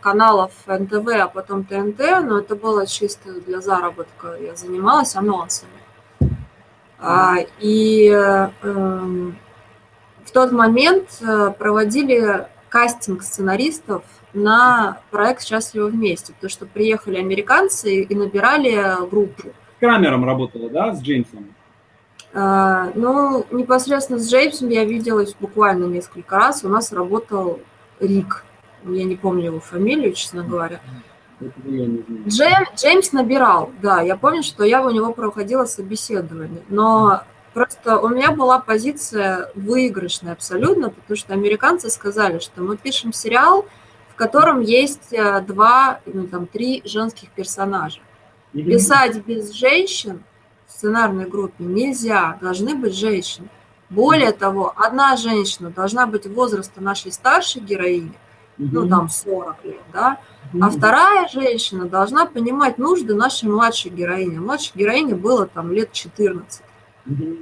[0.00, 4.36] каналов НТВ, а потом ТНТ, но это было чисто для заработка.
[4.40, 5.72] Я занималась анонсами.
[6.98, 8.08] А, и
[8.62, 9.36] эм,
[10.24, 18.02] в тот момент э, проводили кастинг сценаристов на проект «Счастливы вместе», потому что приехали американцы
[18.02, 19.48] и набирали группу.
[19.76, 21.54] С Крамером работала, да, с Джеймсом?
[22.32, 26.64] А, ну, непосредственно с Джеймсом я виделась буквально несколько раз.
[26.64, 27.60] У нас работал
[27.98, 28.44] Рик,
[28.84, 30.80] я не помню его фамилию, честно говоря.
[31.40, 37.22] Джейм, Джеймс набирал, да, я помню, что я у него проходила собеседование, но
[37.54, 43.64] просто у меня была позиция выигрышная абсолютно, потому что американцы сказали, что мы пишем сериал,
[44.20, 48.00] котором есть э, два, ну там три женских персонажа.
[48.52, 50.22] Писать без женщин
[50.66, 53.48] в сценарной группе нельзя, должны быть женщины.
[53.88, 58.12] Более того, одна женщина должна быть возраста нашей старшей героини,
[58.58, 60.20] ну там 40 лет, да,
[60.60, 64.36] а вторая женщина должна понимать нужды нашей младшей героини.
[64.36, 66.62] Младшей героине было там лет 14.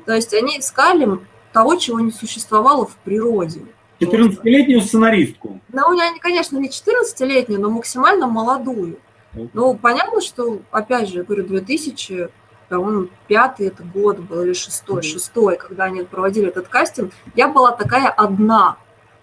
[0.07, 1.09] То есть они искали
[1.53, 3.63] того, чего не существовало в природе.
[4.01, 5.61] 14-летнюю сценаристку?
[5.73, 8.99] Ну, я, конечно, не 14-летнюю, но максимально молодую.
[9.53, 12.29] Ну, понятно, что, опять же, я говорю, 2000,
[12.69, 17.73] по-моему, пятый это год был или шестой, шестой, когда они проводили этот кастинг, я была
[17.73, 18.79] такая одна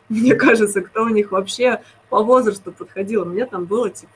[0.09, 3.25] мне кажется, кто у них вообще по возрасту подходил.
[3.25, 4.11] Мне там было типа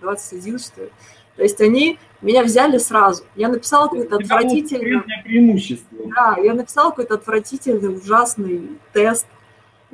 [0.00, 0.90] 21, ну, что ли.
[1.36, 3.24] То есть они меня взяли сразу.
[3.34, 5.02] Я написала какой-то отвратительный...
[5.24, 5.98] преимущество.
[6.14, 9.26] Да, я написала какой-то отвратительный, ужасный тест.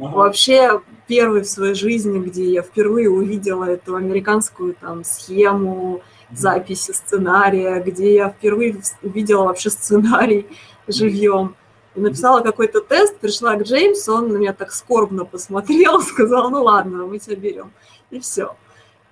[0.00, 0.16] Ага.
[0.16, 7.80] Вообще первый в своей жизни, где я впервые увидела эту американскую там схему записи сценария,
[7.80, 10.46] где я впервые увидела вообще сценарий
[10.86, 11.54] живьем
[11.94, 16.62] и написала какой-то тест, пришла к Джеймсу, он на меня так скорбно посмотрел, сказал, ну
[16.62, 17.72] ладно, мы тебя берем.
[18.10, 18.56] И все.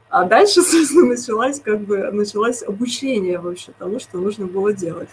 [0.08, 5.10] А дальше, собственно, началось как бы началось обучение вообще тому, что нужно было делать.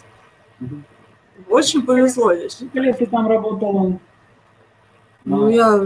[1.49, 2.31] Очень повезло.
[2.31, 3.99] Я Сколько лет ты там работала?
[5.25, 5.79] Ну, я,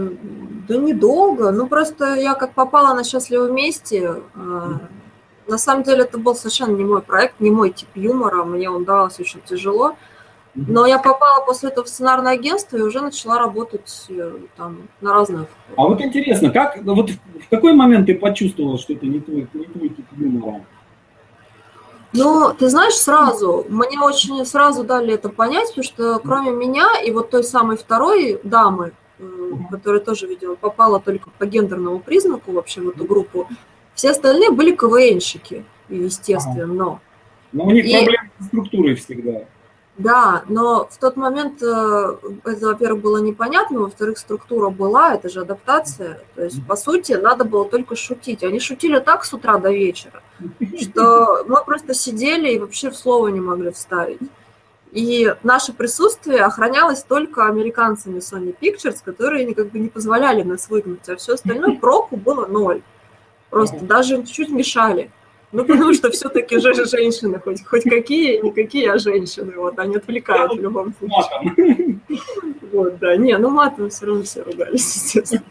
[0.68, 1.50] да недолго.
[1.50, 4.80] Ну, просто я как попала на «Счастливы вместе», а,
[5.46, 8.84] на самом деле это был совершенно не мой проект, не мой тип юмора, мне он
[8.84, 9.96] давался очень тяжело.
[10.54, 15.12] Но я попала после этого в сценарное агентство и уже начала работать э, там на
[15.12, 15.46] разных.
[15.76, 19.64] А вот интересно, как вот в какой момент ты почувствовала, что это не твой, не
[19.64, 20.64] твой тип юмора?
[22.12, 27.12] Ну, ты знаешь, сразу, мне очень сразу дали это понять, потому что кроме меня и
[27.12, 28.92] вот той самой второй дамы,
[29.70, 33.48] которая тоже, видела, попала только по гендерному признаку вообще в эту группу,
[33.94, 37.00] все остальные были КВНщики, естественно.
[37.52, 37.92] Но у них и...
[37.92, 39.44] проблемы с структурой всегда.
[39.98, 45.40] Да, но в тот момент э, это, во-первых, было непонятно, во-вторых, структура была, это же
[45.40, 46.22] адаптация.
[46.34, 48.42] То есть, по сути, надо было только шутить.
[48.42, 50.22] Они шутили так с утра до вечера,
[50.80, 54.20] что мы просто сидели и вообще в слово не могли вставить.
[54.92, 61.08] И наше присутствие охранялось только американцами Sony Pictures, которые как бы не позволяли нас выгнать,
[61.08, 62.82] а все остальное проку было ноль.
[63.50, 65.10] Просто даже чуть-чуть мешали.
[65.52, 70.54] Ну, потому что все-таки же женщины, хоть, хоть какие, никакие, а женщины, вот, они отвлекают
[70.54, 72.00] в любом случае.
[72.72, 75.42] Вот, да, не, ну матом все равно все ругались, естественно.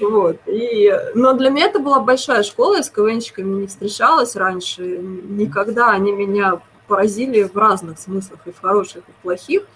[0.00, 4.82] Вот, и, но для меня это была большая школа, я с КВНщиками не встречалась раньше,
[4.82, 9.66] никогда они меня поразили в разных смыслах, и в хороших, и в плохих,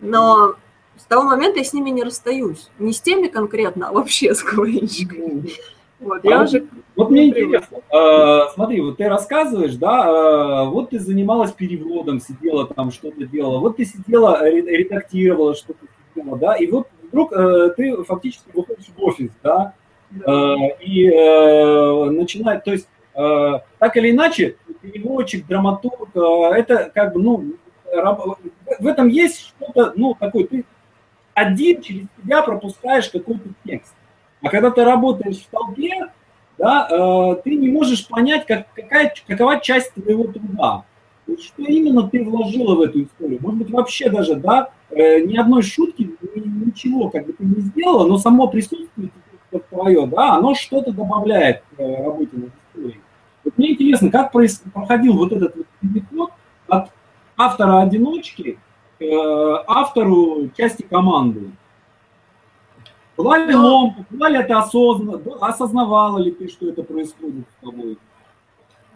[0.00, 0.54] но
[0.96, 2.68] с того момента я с ними не расстаюсь.
[2.78, 5.50] Не с теми конкретно, а вообще с КВНщиками.
[6.00, 6.66] Вот, я А уже...
[6.96, 12.66] Вот мне интересно, э, смотри, вот ты рассказываешь, да, э, вот ты занималась переводом, сидела
[12.66, 18.02] там, что-то делала, вот ты сидела, ре- редактировала, что-то да, и вот вдруг э, ты
[18.02, 19.74] фактически выходишь в офис, да,
[20.10, 20.54] Да.
[20.54, 26.20] э, и э, начинает, то есть э, так или иначе, переводчик, драматург, э,
[26.56, 27.44] это как бы, ну,
[28.78, 30.64] в этом есть что-то, ну, такой, ты
[31.34, 33.94] один через себя пропускаешь какой-то текст.
[34.42, 36.08] А когда ты работаешь в толпе,
[36.58, 40.84] да, э, ты не можешь понять, как, какая, какова часть твоего труда.
[41.40, 43.38] Что именно ты вложила в эту историю?
[43.40, 47.60] Может быть, вообще даже, да, э, ни одной шутки, ни- ничего как бы ты не
[47.60, 49.10] сделала, но само присутствие
[49.70, 53.00] твое, да, оно что-то добавляет к работе над историей.
[53.44, 56.30] Вот мне интересно, как проходил вот этот вот переход
[56.68, 56.90] от
[57.36, 58.58] автора-одиночки
[58.98, 61.50] к э, автору части команды?
[63.16, 67.64] Была ли Ну, ломка, была ли это осознанно, осознавала ли ты, что это происходит с
[67.64, 67.98] тобой?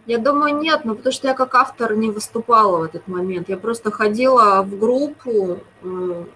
[0.05, 3.49] Я думаю, нет, ну потому что я как автор не выступала в этот момент.
[3.49, 6.27] Я просто ходила в группу, м,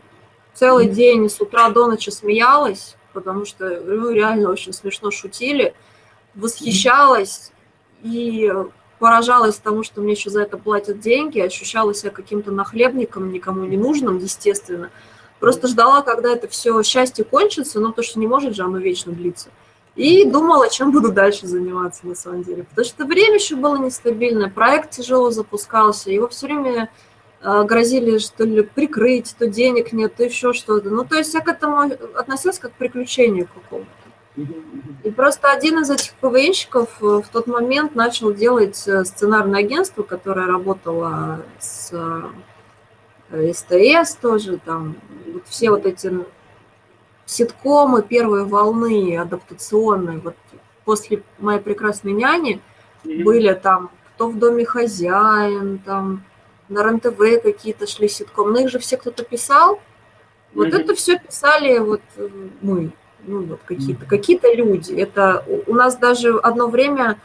[0.53, 5.73] целый день с утра до ночи смеялась, потому что ну, реально очень смешно шутили,
[6.35, 7.53] восхищалась
[8.03, 8.51] и
[8.99, 13.75] поражалась тому, что мне еще за это платят деньги, ощущала себя каким-то нахлебником, никому не
[13.75, 14.91] нужным, естественно.
[15.39, 19.11] Просто ждала, когда это все счастье кончится, но то, что не может же оно вечно
[19.11, 19.49] длиться.
[19.95, 22.63] И думала, чем буду дальше заниматься на самом деле.
[22.63, 26.91] Потому что время еще было нестабильное, проект тяжело запускался, его все время
[27.41, 30.91] э, грозили, что ли, прикрыть, то денег нет, то еще что-то.
[30.91, 33.89] Ну, то есть я к этому относилась как к приключению какому-то.
[34.35, 40.03] И просто один из этих КВНщиков э, в тот момент начал делать э, сценарное агентство,
[40.03, 41.91] которое работало с
[43.29, 44.95] э, СТС тоже, там,
[45.33, 46.13] вот все вот эти
[47.25, 50.35] ситкомы первой волны адаптационной, вот
[50.85, 52.61] после «Моей прекрасной няни»
[53.03, 56.23] были там «Кто в доме хозяин», там
[56.69, 59.81] на РЕН-ТВ какие-то шли ситкомы, но их же все кто-то писал.
[60.53, 60.77] Вот Мгм.
[60.77, 62.01] это все писали вот
[62.61, 62.91] мы,
[63.25, 64.93] ну вот какие-то какие-то люди.
[64.93, 67.17] Это у у нас даже одно время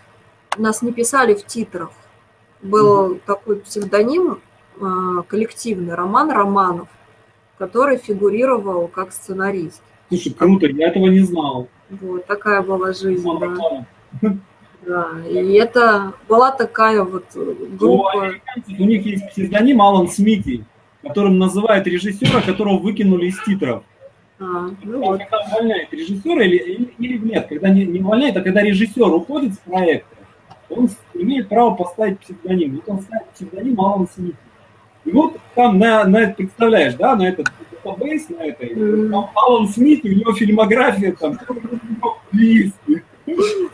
[0.57, 1.91] нас не писали в титрах.
[2.63, 4.41] Был такой псевдоним
[4.81, 6.89] э, коллективный Роман Романов,
[7.59, 9.83] который фигурировал как сценарист.
[10.09, 11.69] Слушай, круто, я этого не знал.
[11.91, 13.47] Вот такая была жизнь, Роман да.
[13.47, 13.87] Романов.
[14.87, 15.09] да.
[15.29, 18.23] И это была такая вот э, У группа.
[18.23, 20.65] американцев у них есть псевдоним Алан Смити,
[21.03, 23.85] которым называют режиссера, которого выкинули из титров.
[24.39, 25.19] А, ну вот.
[25.21, 29.55] Когда увольняет режиссера или, или, или нет, когда не, не увольняет, а когда режиссер уходит
[29.55, 30.15] с проекта,
[30.69, 32.77] он имеет право поставить псевдоним.
[32.77, 34.35] Вот он ставит псевдоним Алан Смит.
[35.05, 37.47] И вот там на, на представляешь, да, на этот
[37.85, 39.11] database, на это, Мгм.
[39.13, 41.39] там Алан Смит, у него фильмография там,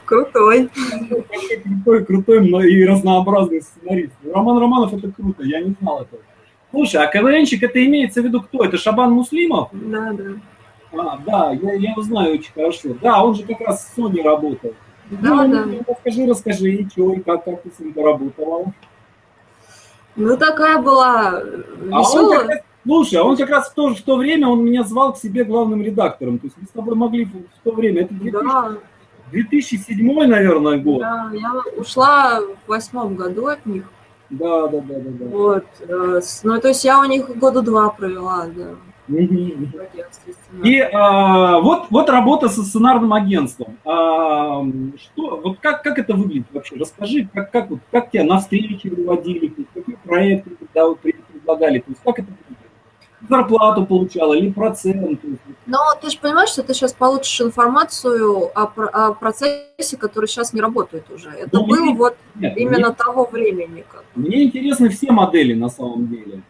[0.05, 0.69] Крутой.
[1.85, 4.13] крутой, крутой но и разнообразный сценарист.
[4.33, 6.23] Роман Романов это круто, я не знал этого.
[6.71, 8.65] Слушай, а КВНщик это имеется в виду кто?
[8.65, 9.69] Это Шабан Муслимов?
[9.73, 10.25] Да, да.
[10.93, 12.91] А, да, я, я знаю очень хорошо.
[13.01, 14.75] Да, он же как раз с Sony работал.
[15.11, 15.65] Да, ну, да.
[15.67, 18.73] ну, Расскажи, расскажи, и что, и как, как ты с ним поработала?
[20.17, 22.49] Ну, такая была А он веселая.
[22.49, 25.19] раз, слушай, а он как раз в то, в то время, он меня звал к
[25.19, 26.39] себе главным редактором.
[26.39, 27.33] То есть мы с тобой могли в,
[27.65, 28.73] то время, это 2000 Да,
[29.31, 31.01] 2007, наверное, год.
[31.01, 33.85] да, я ушла в восьмом году от них.
[34.29, 35.11] Да, да, да, да.
[35.11, 35.25] да.
[35.27, 35.65] Вот.
[35.81, 38.71] э, Ну, то есть я у них года два провела, да.
[40.63, 43.77] И а, вот, вот работа со сценарным агентством.
[43.85, 44.63] А,
[45.01, 46.77] что, вот как, как это выглядит вообще?
[46.77, 51.81] Расскажи, как, как, вот, как тебя на встречи выводили, какие проекты когда вот при- предлагали,
[51.81, 52.59] то есть как это выглядит?
[53.29, 55.21] Зарплату получала или процент?
[55.67, 60.61] Но ты же понимаешь, что ты сейчас получишь информацию о, о процессе, который сейчас не
[60.61, 61.29] работает уже.
[61.31, 63.85] Это Ну, было мне- вот нет, именно того времени.
[63.89, 64.05] Как.
[64.17, 66.43] Мне, мне интересны все модели на самом деле.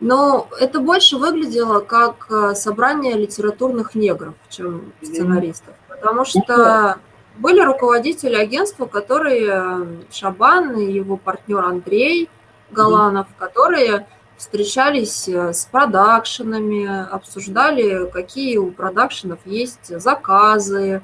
[0.00, 5.74] Но это больше выглядело как э, собрание литературных негров, чем сценаристов.
[5.88, 6.98] Потому что
[7.38, 12.28] были руководители агентства, которые э, Шабан и его партнер Андрей
[12.70, 14.06] Галанов, которые
[14.36, 21.02] встречались э, с продакшенами, обсуждали, какие у продакшенов есть заказы,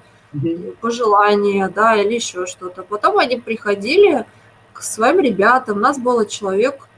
[0.81, 2.83] пожелания, да, или еще что-то.
[2.83, 4.27] Потом они приходили
[4.73, 5.77] к своим ребятам.
[5.77, 6.89] У нас было человек,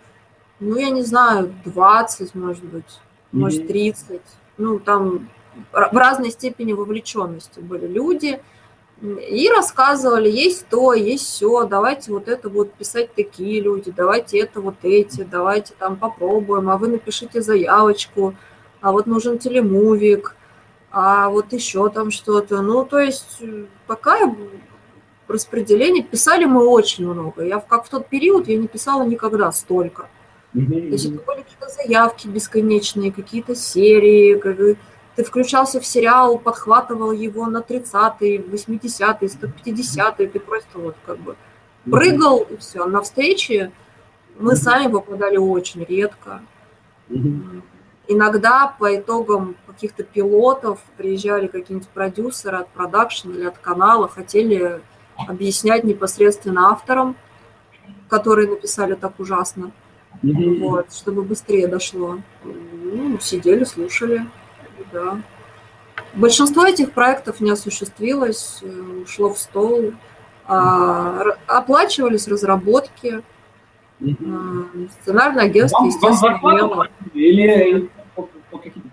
[0.61, 3.01] ну, я не знаю, 20, может быть,
[3.33, 3.69] может, Мгм.
[3.69, 4.21] 30.
[4.59, 5.29] Ну, там
[5.73, 8.41] в разной степени вовлеченности были люди.
[9.03, 14.61] И рассказывали, есть то, есть все, давайте вот это будут писать такие люди, давайте это
[14.61, 18.35] вот эти, давайте там попробуем, а вы напишите заявочку,
[18.81, 20.37] а вот нужен телемувик,
[20.93, 22.63] а вот еще там что-то.
[22.63, 23.43] Ну, то есть
[23.89, 24.35] такая
[25.27, 26.05] распределение.
[26.05, 27.43] Писали мы очень много.
[27.45, 30.09] Я как в тот период я не писала никогда столько.
[30.55, 30.89] Mm-hmm.
[30.89, 34.39] То есть были какие-то заявки бесконечные, какие-то серии.
[34.39, 34.57] Как...
[35.17, 40.29] Ты включался в сериал, подхватывал его на 30-е, 80-е, 150-е.
[40.29, 41.37] Ты просто вот как бы
[41.91, 42.85] прыгал и все.
[42.87, 43.71] На встречи
[44.39, 46.43] мы сами попадали очень редко.
[47.09, 47.63] Mm-hmm.
[48.07, 54.83] Иногда по итогам каких-то пилотов приезжали какие-нибудь продюсеры от продакшн или от канала, хотели
[55.17, 57.17] объяснять непосредственно авторам,
[58.09, 59.73] которые написали так ужасно,
[60.23, 60.59] mm-hmm.
[60.61, 62.19] вот, чтобы быстрее дошло.
[62.45, 64.27] Ну, сидели, слушали,
[64.93, 65.21] да.
[66.15, 69.93] Большинство этих проектов не осуществилось, э, ушло в стол.
[70.47, 73.23] А, оплачивались разработки,
[74.01, 74.91] mm-hmm.
[75.01, 76.89] сценарное агентство, вам, естественно, вам имело...
[77.15, 77.91] Или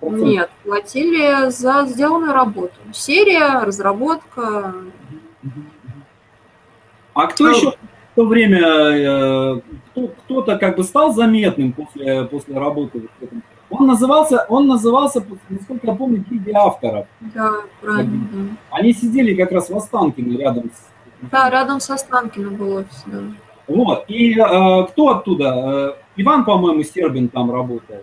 [0.01, 2.75] Нет, платили за сделанную работу.
[2.93, 4.73] Серия, разработка,
[7.13, 7.73] а кто ну, еще
[8.11, 13.07] в то время, э, кто, кто-то как бы стал заметным после, после работы?
[13.69, 17.07] Он назывался, он назывался, насколько я помню, гильдия авторов.
[17.21, 18.27] Да, правильно.
[18.33, 18.39] Да.
[18.71, 21.29] Они сидели как раз в Останкино рядом с...
[21.31, 23.19] Да, рядом с Останкино был офис, да.
[23.67, 25.95] Вот, и э, кто оттуда?
[25.97, 27.97] Э, Иван, по-моему, Сербин там работал.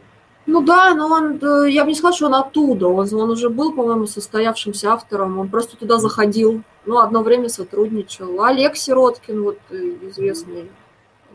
[0.47, 3.75] Ну да, но он, я бы не сказала, что он оттуда, он, он уже был,
[3.75, 8.43] по-моему, состоявшимся автором, он просто туда заходил, ну, одно время сотрудничал.
[8.43, 9.77] Олег Сироткин, вот э,
[10.09, 10.71] известный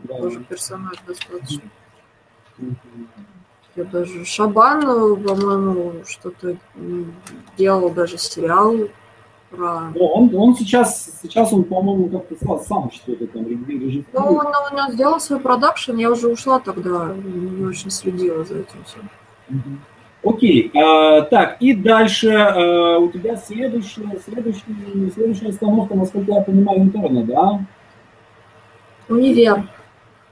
[0.02, 0.16] да.
[0.16, 1.70] тоже персонаж достаточно.
[3.76, 6.56] Я даже Шабан, по-моему, что-то
[7.56, 8.88] делал даже сериал
[9.50, 9.92] про...
[9.94, 14.06] Ну, он, он сейчас, сейчас он, по-моему, как-то сам, сам что-то там режиссирует.
[14.12, 18.84] Ну, он, он сделал свой продакшн, я уже ушла тогда, не очень следила за этим
[18.84, 19.08] всем.
[20.24, 24.62] Окей, а, так, и дальше а, у тебя следующая, следующая,
[25.14, 27.60] следующая остановка, насколько я понимаю, интерна, да?
[29.08, 29.68] Универ.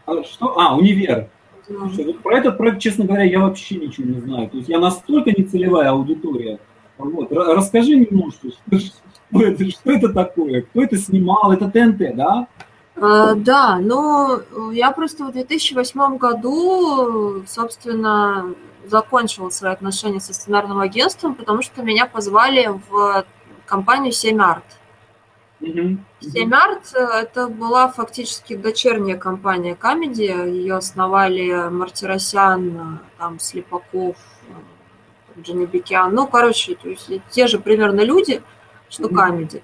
[0.07, 0.59] А, что?
[0.59, 1.29] А, универ.
[1.69, 1.77] Да.
[1.79, 4.49] Слушай, вот про этот проект, честно говоря, я вообще ничего не знаю.
[4.49, 6.59] То есть я настолько не целевая аудитория.
[6.97, 7.31] Вот.
[7.31, 12.47] Расскажи немножко, что, что, это, что это такое, кто это снимал, это ТНТ, да?
[12.97, 14.41] А, да, но
[14.73, 18.55] я просто в 2008 году, собственно,
[18.85, 23.25] закончила свои отношения со сценарным агентством, потому что меня позвали в
[23.67, 24.65] компанию «Семь-Арт».
[25.61, 30.23] «Семь-Арт»– это была фактически дочерняя компания «Comedy».
[30.23, 34.17] Ее основали Мартиросян, там, Слепаков,
[35.39, 36.13] Джанибекян.
[36.13, 38.43] Ну, короче, то есть те же примерно люди,
[38.89, 39.63] что «Comedy».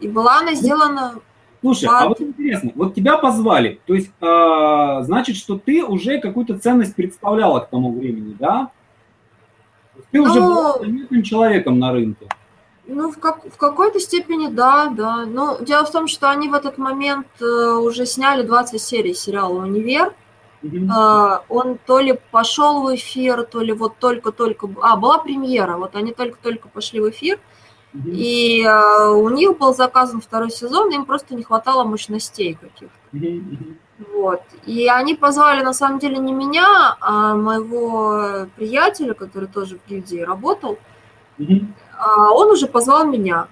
[0.00, 1.20] И была она сделана
[1.62, 6.58] Слушай, а вот интересно, вот тебя позвали, то есть, э, значит, что ты уже какую-то
[6.58, 8.72] ценность представляла к тому времени, да?
[10.10, 12.26] Ты ну, уже был заметным человеком на рынке.
[12.86, 15.24] Ну, в, как, в какой-то степени да, да.
[15.24, 19.60] Но дело в том, что они в этот момент э, уже сняли 20 серий сериала
[19.60, 20.14] «Универ».
[20.62, 20.90] Mm-hmm.
[20.90, 24.68] Э, он то ли пошел в эфир, то ли вот только-только...
[24.82, 27.38] А, была премьера, вот они только-только пошли в эфир.
[27.94, 32.98] И э, у них был заказан второй сезон, им просто не хватало мощностей каких-то.
[34.14, 34.42] Вот.
[34.66, 40.20] И они позвали, на самом деле, не меня, а моего приятеля, который тоже в гильдии
[40.20, 40.78] работал.
[41.98, 43.48] А он уже позвал меня.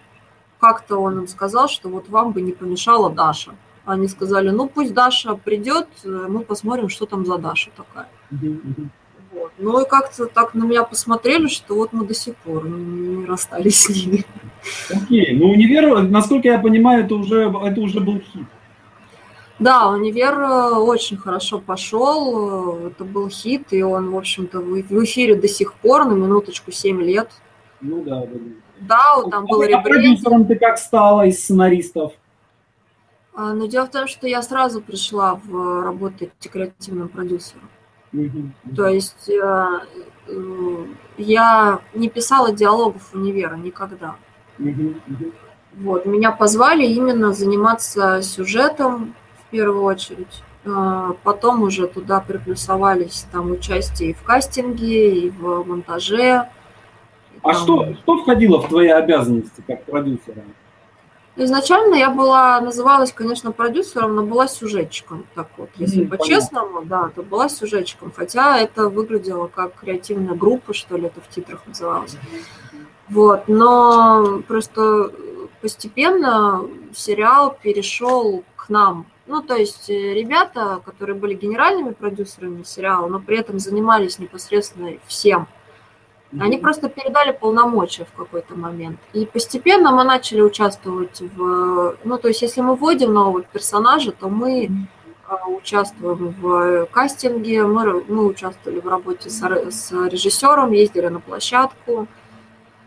[0.58, 3.52] Как-то он им сказал, что вот вам бы не помешала Даша.
[3.84, 8.08] Они сказали, ну пусть Даша придет, мы посмотрим, что там за Даша такая.
[9.32, 9.52] Вот.
[9.58, 13.84] Ну и как-то так на меня посмотрели, что вот мы до сих пор не расстались
[13.84, 14.24] с ними.
[14.90, 18.46] Окей, ну универ, насколько я понимаю, это уже, это уже был хит.
[19.60, 25.34] Да, универ э, очень хорошо пошел, это был хит, и он, в общем-то, в эфире
[25.34, 27.30] до сих пор, на минуточку 7 лет.
[27.82, 28.38] Ну да, да.
[28.80, 29.84] Да, там был а ребрендинг.
[29.84, 32.14] продюсером ты как стала из сценаристов?
[33.34, 37.68] А, но дело в том, что я сразу пришла в работать креативным продюсером.
[38.76, 39.68] То есть э,
[40.26, 40.84] э,
[41.16, 44.16] я не писала диалогов универа никогда.
[45.76, 50.42] Вот, меня позвали именно заниматься сюжетом в первую очередь.
[50.64, 56.48] Э, потом уже туда приплюсовались там участие и в кастинге, и в монтаже.
[57.42, 57.54] А там...
[57.54, 60.42] что, что входило в твои обязанности как продюсера?
[61.42, 65.24] Изначально я была, называлась, конечно, продюсером, но была сюжетчиком.
[65.34, 68.12] Так вот, если mm, по-честному, да, то была сюжетчиком.
[68.14, 72.16] Хотя это выглядело как креативная группа, что ли, это в титрах называлось.
[73.08, 75.12] Вот, но просто
[75.62, 76.62] постепенно
[76.94, 79.06] сериал перешел к нам.
[79.26, 84.92] Ну, то есть э, ребята, которые были генеральными продюсерами сериала, но при этом занимались непосредственно
[85.06, 85.48] всем.
[86.38, 89.00] Они просто передали полномочия в какой-то момент.
[89.12, 91.96] И постепенно мы начали участвовать в...
[92.04, 94.70] Ну, то есть, если мы вводим нового персонажа, то мы
[95.26, 102.06] а, участвуем в кастинге, мы, мы участвовали в работе с, с режиссером, ездили на площадку,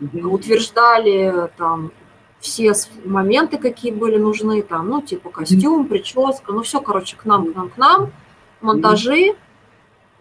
[0.00, 1.92] утверждали там
[2.40, 2.72] все
[3.04, 7.56] моменты, какие были нужны, там, ну, типа костюм, прическа, ну, все, короче, к нам, к
[7.56, 8.12] нам, к нам,
[8.60, 9.34] монтажи,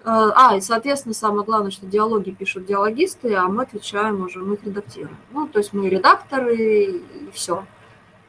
[0.05, 4.63] а, и, соответственно, самое главное, что диалоги пишут диалогисты, а мы отвечаем уже, мы их
[4.63, 5.17] редактируем.
[5.31, 7.63] Ну, то есть мы редакторы и все.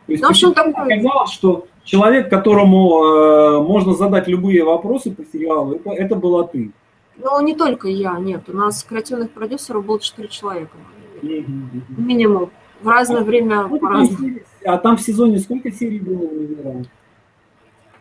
[0.06, 5.24] То есть, ну, в общем, оказалось, что человек, которому э, можно задать любые вопросы по
[5.24, 6.70] сериалу, это, это была ты.
[7.16, 8.48] Ну, не только я, нет.
[8.48, 10.76] У нас креативных продюсеров было 4 человека.
[11.22, 12.50] Минимум.
[12.82, 14.40] В разное а, время по-разному.
[14.64, 16.84] А там в сезоне сколько серий было?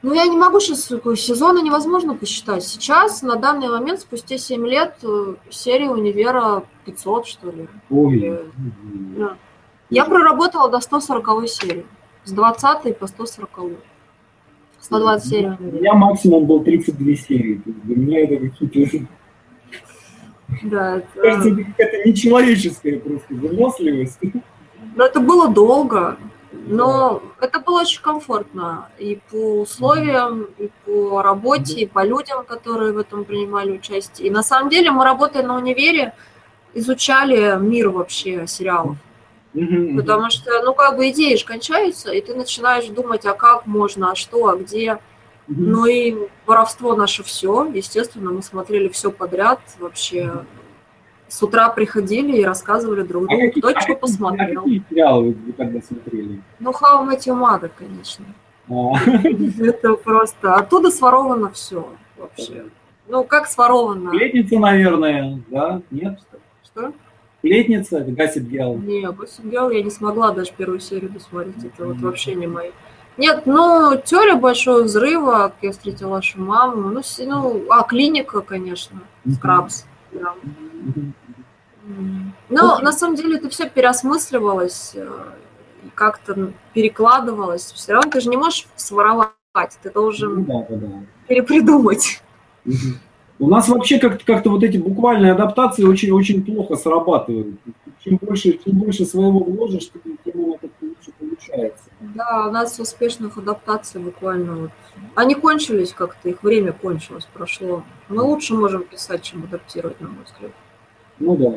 [0.04, 0.82] Ну, я не могу сейчас,
[1.22, 2.66] сезона невозможно посчитать.
[2.66, 7.70] Сейчас, на данный момент, спустя 7 лет, э, серия «Универа» 500, что ли.
[7.90, 8.18] Ой.
[8.18, 8.42] Или...
[9.18, 9.38] Да.
[9.90, 11.86] Я проработала до 140 серии.
[12.26, 13.50] С 20 по 140.
[14.82, 15.52] 120 серий.
[15.58, 17.62] У меня максимум был 32 серии.
[17.66, 19.08] Для меня это какие-то...
[20.64, 21.08] Да, это...
[21.16, 24.20] Кажется, это нечеловеческая просто выносливость.
[24.96, 26.18] Но это было долго.
[26.66, 32.94] Но это было очень комфортно и по условиям, и по работе, и по людям, которые
[32.94, 34.28] в этом принимали участие.
[34.28, 36.14] И на самом деле мы, работая на универе,
[36.74, 38.98] изучали мир вообще сериалов.
[39.54, 44.12] Потому что, ну, как бы идеи же кончаются, и ты начинаешь думать, а как можно,
[44.12, 45.00] а что, а где.
[45.48, 47.66] Ну и воровство наше все.
[47.66, 50.46] Естественно, мы смотрели все подряд вообще
[51.34, 54.62] с утра приходили и рассказывали друг другу, а кто а что посмотрел.
[54.62, 56.42] А какие сериалы вы тогда смотрели?
[56.60, 58.26] Ну, How I Met Your Mother, конечно.
[58.70, 58.94] А.
[59.64, 60.54] Это просто...
[60.54, 62.66] Оттуда своровано все вообще.
[63.08, 64.12] Ну, как своровано?
[64.12, 65.82] Сплетница, наверное, да?
[65.90, 66.20] Нет?
[66.66, 66.94] Что?
[67.40, 68.78] Сплетница, Гасит Гел.
[68.78, 71.66] Не, Гасит Гел я не смогла даже первую серию досмотреть.
[71.66, 72.70] Это вот вообще не мои.
[73.18, 76.90] Нет, ну, теория большого взрыва, как я встретила вашу маму.
[76.90, 79.86] Ну, ну а, клиника, конечно, Скрабс.
[80.12, 80.36] Да.
[82.50, 85.08] Но на самом деле это все переосмысливалось, э,
[85.96, 87.72] как-то перекладывалось.
[87.74, 89.32] Все равно ты же не можешь своровать,
[89.82, 91.06] ты должен ну, да, да, да.
[91.28, 92.22] перепридумать.
[93.40, 97.60] У нас вообще как-то как вот эти буквальные адаптации очень-очень плохо срабатывают.
[98.04, 99.90] Чем больше, чем больше своего вложишь,
[100.24, 101.84] тем у это лучше получается.
[102.00, 104.72] Да, у нас успешных адаптаций буквально вот.
[105.16, 107.84] Они кончились как-то, их время кончилось, прошло.
[108.08, 110.52] Мы лучше можем писать, чем адаптировать, на мой взгляд.
[111.20, 111.54] Ну да.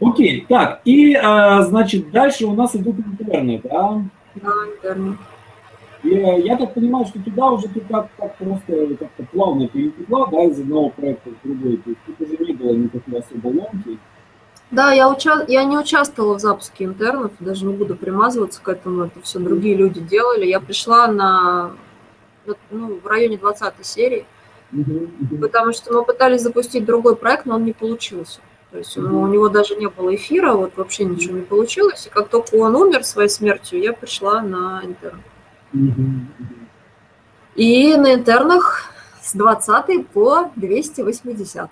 [0.00, 4.02] Окей, так, и, а, значит, дальше у нас идут интерны, да?
[4.34, 5.16] Да, интерны.
[6.02, 10.42] И я так понимаю, что туда уже ты как, как просто как-то плавно перетекла, да,
[10.44, 11.76] из одного проекта в другой.
[11.76, 13.98] То есть тут уже не было никакой особо ломки.
[14.72, 15.44] Да, я, уча...
[15.48, 19.76] я не участвовала в запуске интернов, даже не буду примазываться к этому, это все другие
[19.76, 20.46] люди делали.
[20.46, 21.72] Я пришла на
[22.70, 24.24] ну, в районе 20 серии,
[25.40, 28.40] потому что мы пытались запустить другой проект, но он не получился.
[28.70, 32.06] То есть ну, у него даже не было эфира, вот вообще ничего не получилось.
[32.06, 35.20] И как только он умер своей смертью, я пришла на интерн.
[37.54, 41.70] И на интернах с 20 по 280.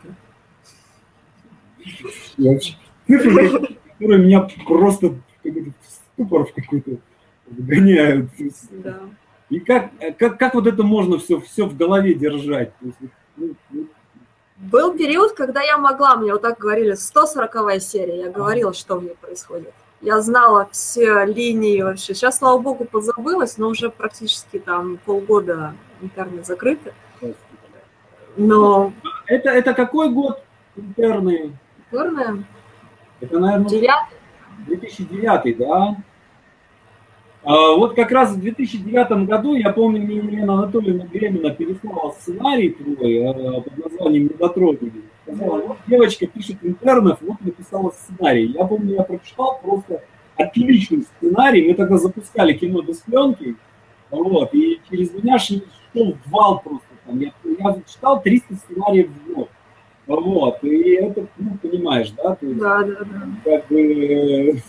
[3.07, 5.75] Цифры, которые меня просто в
[6.15, 6.99] ступор в какой-то
[7.47, 8.31] вгоняют.
[8.71, 9.01] Да.
[9.51, 12.73] И как, как, как вот это можно все, все в голове держать?
[13.37, 13.55] Ну,
[14.57, 19.05] был период, когда я могла, мне вот так говорили, 140 серия, я говорила, что в
[19.05, 19.73] ней происходит.
[20.03, 22.15] Я знала все линии вообще.
[22.15, 26.93] Сейчас, слава богу, позабылась, но уже практически там полгода интерны закрыты.
[28.37, 28.93] Но...
[29.27, 30.43] Это, это какой год
[30.77, 31.59] интерны?
[31.91, 32.45] Интерны?
[33.21, 34.19] Это, наверное, Девятый.
[34.67, 35.97] 2009, да?
[37.43, 42.71] А, вот как раз в 2009 году, я помню, мне Елена Анатольевна Гремина переслала сценарий
[42.71, 44.31] твой а, под названием.
[45.23, 48.53] Сказала, вот девочка пишет интернов, вот написала сценарий.
[48.53, 50.03] Я помню, я прочитал просто
[50.37, 51.69] отличный сценарий.
[51.69, 53.57] Мы тогда запускали кино без пленки,
[54.11, 56.87] вот, и через меня шел вал просто.
[57.07, 57.19] Там.
[57.21, 59.49] Я, я читал 300 сценариев в год.
[60.07, 62.37] Вот, и это, ну, понимаешь, да?
[62.41, 63.29] Есть, да, да, да.
[63.45, 64.61] Как бы,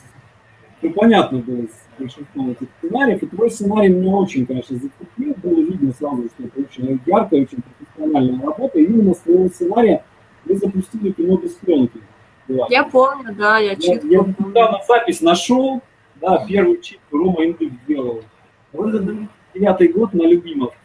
[0.82, 1.66] ну, понятно было
[2.02, 6.60] большинством этих сценариев, и твой сценарий меня очень, конечно, зацепил, было видно сразу, что это
[6.60, 10.04] очень яркая, очень профессиональная работа, и именно с твоего сценария
[10.46, 12.00] мы запустили кино без пленки.
[12.70, 15.82] Я помню, да, я читку Я, я недавно запись нашел,
[16.20, 18.22] да, первую читку Рома Индык сделал.
[18.74, 20.78] Вот это девятый год на Любимовке.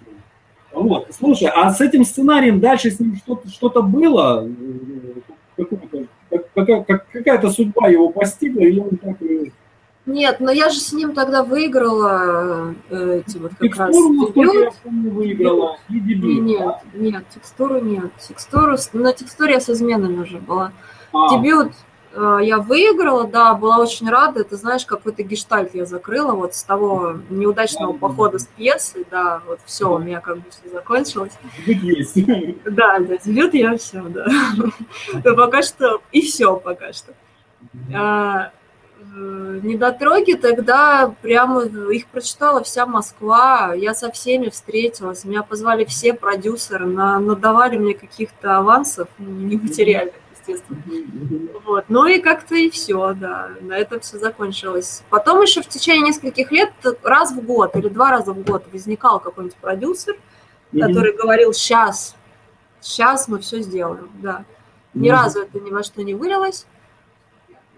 [0.73, 4.49] Вот, слушай, а с этим сценарием дальше с ним что-то что было?
[6.55, 9.53] Какая-то судьба его постигла, и он так и...
[10.07, 14.53] Нет, но я же с ним тогда выиграла э, эти вот как раз Текстуру, я
[14.53, 14.75] дебют.
[14.85, 16.43] помню, выиграла, и дебют.
[16.45, 16.61] Нет,
[16.93, 16.99] да?
[16.99, 18.11] нет, текстуру нет.
[18.19, 20.71] Текстуру, на текстуре я с изменами уже была.
[21.13, 21.73] А, Дебют
[22.13, 24.45] э, я выиграла, да, была очень рада.
[24.45, 27.99] Ты знаешь, какой-то гештальт я закрыла вот с того неудачного Да.
[27.99, 31.33] похода с пьесой, да, вот все, у меня как бы все закончилось.
[31.67, 32.15] дебют есть.
[32.65, 34.27] Да, да, дебют я все, да.
[35.25, 37.13] Но пока что, и все пока что.
[39.15, 46.13] Э, недотроги тогда прямо их прочитала вся Москва, я со всеми встретилась, меня позвали все
[46.13, 50.83] продюсеры, на, надавали мне каких-то авансов, ну, нематериальных, естественно.
[51.65, 51.85] Вот.
[51.89, 55.03] Ну и как-то и все, да, на этом все закончилось.
[55.11, 59.21] Потом еще в течение нескольких лет раз в год или два раза в год возникал
[59.21, 60.17] какой-нибудь продюсер,
[60.73, 62.17] который говорил, сейчас,
[62.81, 64.45] сейчас мы все сделаем, да.
[64.95, 66.67] Ни разу это ни во что не вылилось.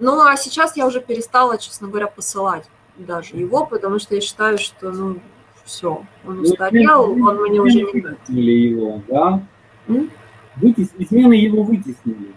[0.00, 2.64] Ну, а сейчас я уже перестала, честно говоря, посылать
[2.96, 5.18] даже его, потому что я считаю, что, ну,
[5.64, 9.42] все, он Ну, устарел, он мне уже не вытеснили его, да?
[9.88, 10.10] М?
[10.56, 12.32] Вытес- Измены его вытеснили.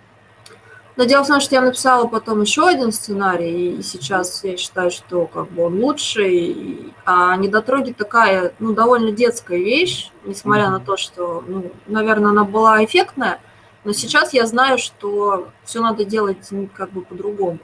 [0.98, 4.92] Но дело в том, что я написала потом еще один сценарий, и сейчас я считаю,
[4.92, 6.94] что как бы он лучший.
[7.06, 12.84] А недотроги такая, ну, довольно детская вещь, несмотря на то, что, ну, наверное, она была
[12.84, 13.40] эффектная,
[13.84, 17.60] но сейчас я знаю, что все надо делать как бы по-другому.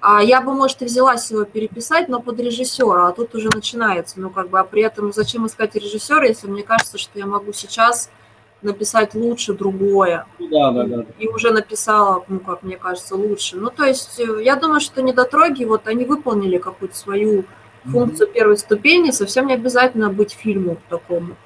[0.00, 4.18] А я бы, может, и взялась его переписать, но под режиссера, а тут уже начинается.
[4.18, 7.52] Ну, как бы, а при этом зачем искать режиссера, если мне кажется, что я могу
[7.52, 8.10] сейчас
[8.62, 11.04] написать лучше другое Ну да, да, да.
[11.18, 13.56] и уже написала, ну, как мне кажется, лучше.
[13.56, 17.44] Ну, то есть, э, я думаю, что недотроги, вот они выполнили какую-то свою
[17.84, 21.36] функцию первой ступени, совсем не обязательно быть фильму такому.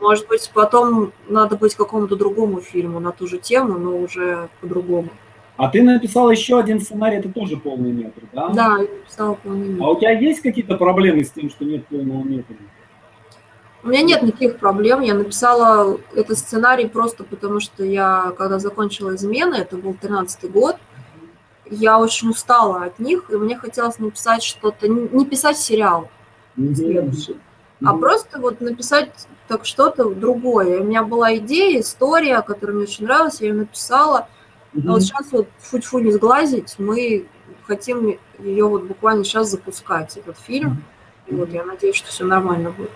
[0.00, 5.08] Может быть, потом надо быть какому-то другому фильму на ту же тему, но уже по-другому.
[5.56, 8.48] А ты написал еще один сценарий, это тоже полный метр, да?
[8.48, 9.82] Да, я написала полный мир.
[9.82, 12.56] А у тебя есть какие-то проблемы с тем, что нет полного метра?
[13.84, 15.00] У меня нет никаких проблем.
[15.00, 20.76] Я написала этот сценарий просто потому, что я, когда закончила измены, это был 13 год,
[21.70, 26.08] я очень устала от них, и мне хотелось написать что-то, не писать сериал
[26.56, 27.36] следующий,
[27.82, 28.00] а Мгм.
[28.00, 29.10] просто вот написать
[29.48, 30.80] так что-то другое.
[30.80, 34.28] У меня была идея, история, которая мне очень нравилась, я ее написала.
[34.72, 34.88] Мгм.
[34.88, 37.26] А вот сейчас вот фу не сглазить, мы
[37.66, 40.82] хотим ее вот буквально сейчас запускать, этот фильм.
[41.26, 42.90] И вот я надеюсь, что все нормально будет.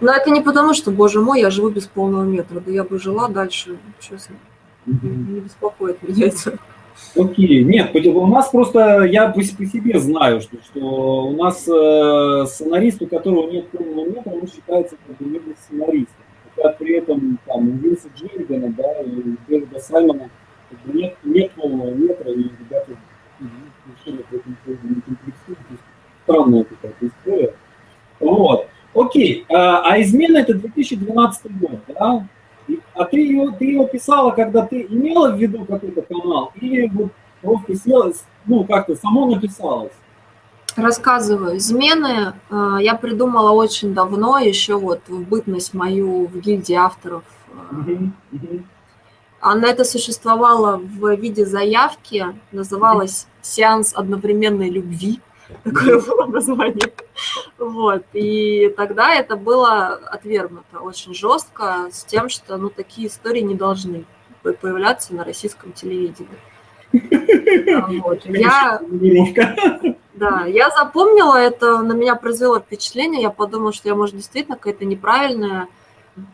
[0.00, 2.60] Но это не потому, что, боже мой, я живу без полного метра.
[2.60, 4.36] Да я бы жила дальше, честно.
[4.86, 6.58] Не беспокоит меня это.
[7.16, 12.46] Окей, нет, у нас просто, я по, по себе знаю, что, что у нас э,
[12.46, 16.24] сценарист, у которого нет полного метра, он считается как сценаристом.
[16.54, 20.30] Хотя при этом там у Винса Джерригана, да, и у Дэвида Саймона
[20.86, 22.92] нет, нет полного метра, и ребята
[23.40, 23.48] ну,
[23.86, 25.58] решили по этому поводу не комплексуют.
[26.24, 27.54] Странная какая-то история.
[28.20, 28.66] Вот.
[28.94, 32.26] Окей, а, а измена это 2012 год, да?
[32.94, 37.10] А ты ее, ты ее писала, когда ты имела в виду какой-то канал, или вот
[37.40, 38.12] просто села,
[38.46, 39.92] ну, как-то само написалось?
[40.76, 41.56] Рассказываю.
[41.56, 47.24] Измены э, я придумала очень давно, еще вот в бытность мою в гильдии авторов.
[47.86, 48.58] Э.
[49.40, 55.20] Она это существовала в виде заявки, называлась «Сеанс одновременной любви».
[55.64, 56.92] Такое было название.
[57.58, 58.04] Вот.
[58.12, 64.04] И тогда это было отвергнуто очень жестко с тем, что ну, такие истории не должны
[64.42, 66.38] по- появляться на российском телевидении.
[68.02, 68.24] Вот.
[68.26, 68.80] Я,
[70.14, 74.84] да, я запомнила это, на меня произвело впечатление, я подумала, что я, может, действительно какая-то
[74.84, 75.68] неправильная.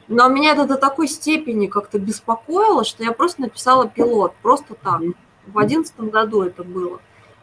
[0.06, 5.00] Но меня это до такой степени как-то беспокоило, что я просто написала пилот, просто так.
[5.46, 7.00] В одиннадцатом году это было.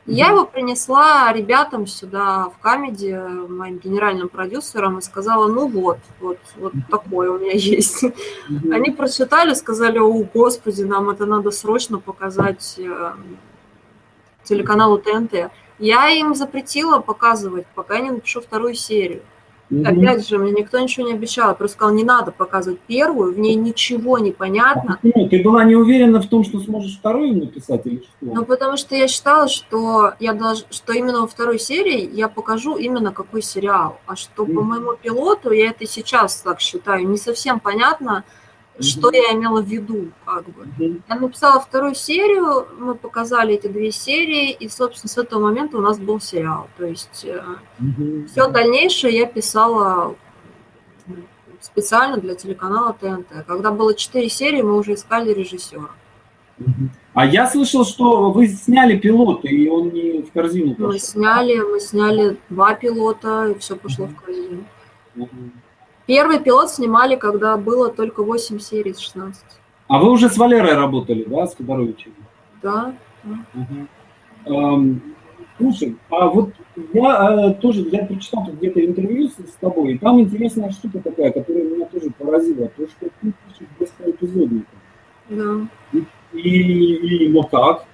[0.10, 3.14] Я его принесла ребятам сюда в Камеди,
[3.47, 8.03] моим генеральным продюсерам, и сказала, ну вот, вот, вот такое у меня есть.
[8.49, 8.74] Мгм.
[8.74, 13.14] Они прочитали, сказали, о, господи, нам это надо срочно показать э,
[14.43, 15.51] телеканалу ТНТ.
[15.78, 19.22] Я им запретила показывать, пока не напишу вторую серию.
[19.70, 19.86] Мгм.
[19.86, 21.49] Опять же, мне никто ничего не обещал.
[21.49, 24.97] Я просто сказала, не надо показывать первую, в ней ничего не понятно.
[25.03, 28.09] Ну, ты была не уверена в том, что сможешь вторую написать или что?
[28.22, 30.65] Ну, потому что я считала, что я долж...
[30.72, 33.99] что именно во второй серии я покажу именно какой сериал.
[34.07, 34.65] А что по Мгм.
[34.65, 38.24] моему пилоту, я это сейчас так считаю, не совсем понятно,
[38.82, 40.67] что я имела в виду, как бы.
[41.07, 45.82] Я написала вторую серию, мы показали эти две серии, и, собственно, с этого момента у
[45.82, 46.67] нас был сериал.
[46.77, 47.25] То есть
[47.80, 48.27] Мгм.
[48.27, 50.15] все дальнейшее я писала
[51.61, 53.45] специально для телеканала ТНТ.
[53.45, 55.89] Когда было четыре серии, мы уже искали режиссера.
[57.13, 60.91] А я слышал, что вы сняли пилот, и он не в корзину пошел.
[60.91, 64.63] Мы сняли, мы сняли два пилота, и все пошло в корзину.
[66.10, 69.43] Первый пилот снимали, когда было только 8 серий из 16.
[69.88, 72.16] А вы уже с Валерой работали, да, с Федоровичем?
[72.64, 72.95] Да.
[73.53, 73.88] Мгм.
[74.45, 75.01] Эм,
[75.60, 76.49] Слушай, а вот
[76.93, 81.32] я э, тоже, я прочитал где-то интервью с, с тобой, и там интересная штука такая,
[81.32, 84.72] которая меня тоже поразила, то, что ты пишешь без эпизодника.
[85.30, 85.68] Да.
[86.34, 87.86] И, и, ну как?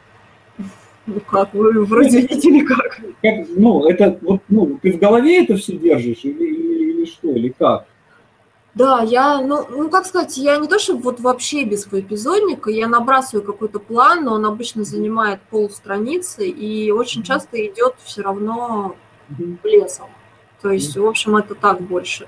[1.05, 3.01] Ну как, вы вроде видели как.
[3.22, 3.47] как?
[3.57, 7.49] Ну, это вот, ну, ты в голове это все держишь, или, или, или что, или
[7.49, 7.88] как?
[8.76, 12.88] Да, я, ну, ну, как сказать, я не то, что вот вообще без эпизодника, я
[12.88, 18.97] набрасываю какой-то план, но он обычно занимает пол страницы и очень часто идет все равно
[19.30, 19.59] Мгм.
[19.63, 20.07] лесом.
[20.61, 22.28] То есть, в общем, это так больше.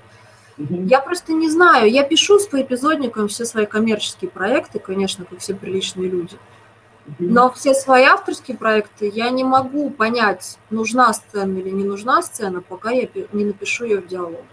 [0.57, 5.53] Я просто не знаю, я пишу с поэпизодником все свои коммерческие проекты, конечно, как все
[5.53, 6.37] приличные люди.
[7.19, 12.61] Но все свои авторские проекты я не могу понять, нужна сцена или не нужна сцена,
[12.61, 14.43] пока я не напишу ее в диалоге.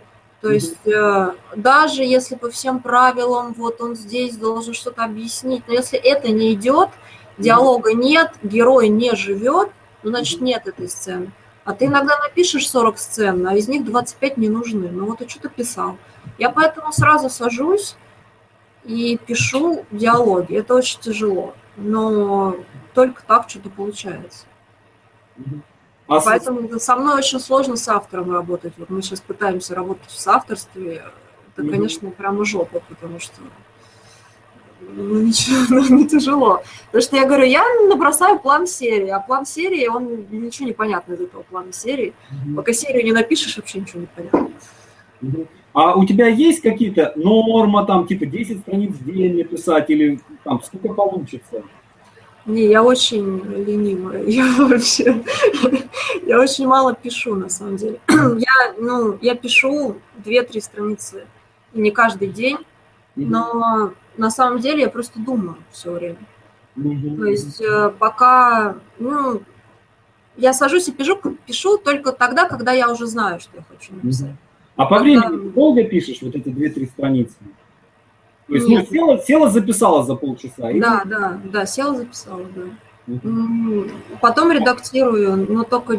[0.45, 5.73] То есть э, даже если по всем правилам вот он здесь должен что-то объяснить, но
[5.73, 6.91] если это не идет,
[7.39, 9.71] диалога нет, герой не живет,
[10.03, 11.33] ну значит нет этой сцены.
[11.65, 14.91] А ты иногда напишешь 40 сцен, а из них 25 не нужны.
[14.91, 15.97] Ну вот ты что-то писал.
[16.37, 17.97] Я поэтому сразу сажусь
[18.85, 20.59] и пишу диалоги.
[20.59, 22.59] Это очень тяжело, но
[22.93, 24.45] только так что-то получается.
[26.07, 28.75] А с- Поэтому со мной очень сложно с автором работать.
[28.77, 31.03] Вот мы сейчас пытаемся работать в соавторстве.
[31.57, 33.41] Это, конечно, прямо жопа, потому что
[34.81, 36.63] ну, ничего, ну, не тяжело.
[36.87, 41.15] Потому что я говорю, я набросаю план серии, а план серии, он ничего не понятно
[41.15, 42.13] из этого плана серии.
[42.55, 44.51] Пока серию не напишешь, вообще ничего не понятно.
[45.73, 50.63] А у тебя есть какие-то норма, там, типа 10 страниц в день написать, или там
[50.63, 51.65] сколько получится?
[52.47, 54.23] Не, я очень ленивая.
[54.27, 55.23] Я вообще,
[56.27, 58.01] я очень мало пишу, на самом деле.
[58.09, 61.27] Я, ну, я пишу 2-3 страницы,
[61.73, 62.59] не каждый день,
[63.17, 66.19] но на самом деле я просто думаю все время.
[66.75, 69.43] То есть э, пока, ну,
[70.37, 71.17] я сажусь и пишу,
[71.47, 74.35] пишу только тогда, когда я уже знаю, что я хочу написать.
[74.77, 77.37] А по Когда- времени долго пишешь вот эти 2-3 страницы?
[78.49, 78.91] То есть, ну, Нет.
[78.91, 80.71] села, села, записала за полчаса.
[80.71, 82.63] и- Да, да, да, села, записала, да.
[83.07, 83.91] М,
[84.21, 85.99] Потом редактирую, но только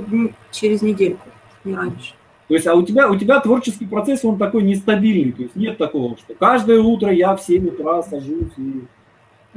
[0.52, 1.28] через недельку,
[1.64, 2.14] не раньше.
[2.48, 5.32] То есть, а у тебя, у тебя творческий процесс, он такой нестабильный.
[5.32, 8.84] То есть нет такого, что каждое утро я в 7 утра сажусь и...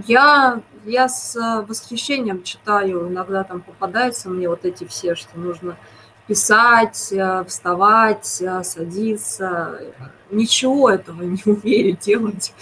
[0.06, 5.76] Я, я с э, восхищением читаю, иногда там попадаются мне вот эти все, что нужно
[6.28, 9.80] писать, э, вставать, э, садиться.
[10.30, 12.52] Ничего этого не умею делать.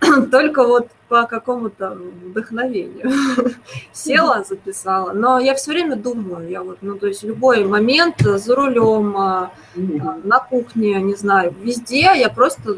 [0.32, 3.12] Только вот по какому-то вдохновению.
[3.92, 5.12] Села, записала.
[5.12, 9.52] Но я все время думаю, я вот, ну, то есть любой момент за рулем, а,
[9.76, 12.74] а, на кухне, не знаю, везде я просто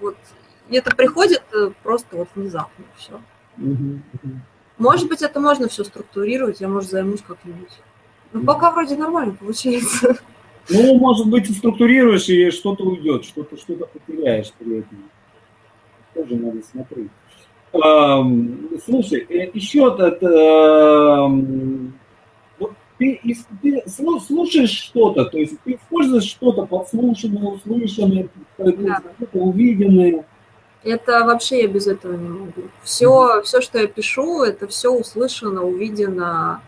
[0.00, 0.16] вот
[0.70, 3.20] это приходит э, просто вот внезапно все.
[4.78, 7.70] Может быть, это можно все структурировать, я, может, займусь как-нибудь.
[8.32, 10.16] Ну, пока вроде нормально получается.
[10.68, 15.10] Ну, может быть, ты структурируешь, и что-то уйдет, что-то что потеряешь при этом.
[16.14, 17.08] Тоже надо смотреть.
[17.72, 21.92] Эм, слушай, э, еще этот, эм,
[22.58, 23.20] вот ты,
[23.62, 29.02] ты слу- слушаешь что-то, то есть ты используешь что-то подслушанное, услышанное, Да.
[29.18, 30.24] что-то увиденное.
[30.82, 32.62] Это вообще я без этого не могу.
[32.82, 36.62] Все, все, что я пишу, это все услышано, увидено,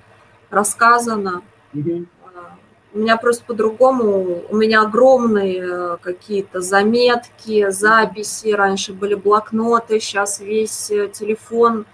[0.51, 1.43] рассказано.
[1.75, 2.57] А,
[2.95, 10.41] У меня просто по-другому, у меня огромные э, какие-то заметки, записи, раньше были блокноты, сейчас
[10.41, 11.85] весь э, телефон,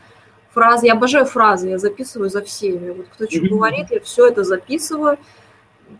[0.52, 2.90] фразы, я обожаю фразы, я записываю за всеми.
[2.90, 5.18] Вот кто что говорит, я все это записываю.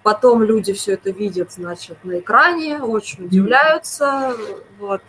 [0.03, 4.35] Потом люди все это видят, значит, на экране, очень удивляются.
[4.79, 5.03] Вот.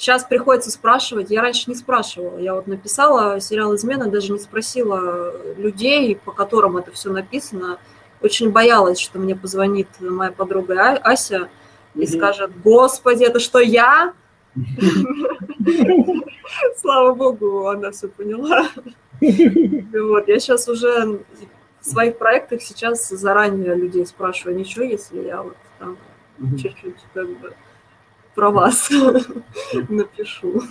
[0.00, 1.30] Сейчас приходится спрашивать.
[1.30, 2.38] Я раньше не спрашивала.
[2.38, 7.76] Я вот написала сериал «Измена», даже не спросила людей, по которым это все написано.
[8.22, 11.50] Очень боялась, что мне позвонит моя подруга А- Ася
[11.94, 12.06] и Мгм.
[12.06, 14.14] скажет, господи, это что, я?
[16.78, 18.68] Слава богу, она все поняла.
[19.20, 21.20] Вот, я сейчас уже
[21.82, 25.98] в своих проектах сейчас заранее людей спрашиваю, ничего, если я вот там
[26.56, 27.52] чуть-чуть как бы
[28.34, 28.90] про вас
[29.88, 30.62] напишу.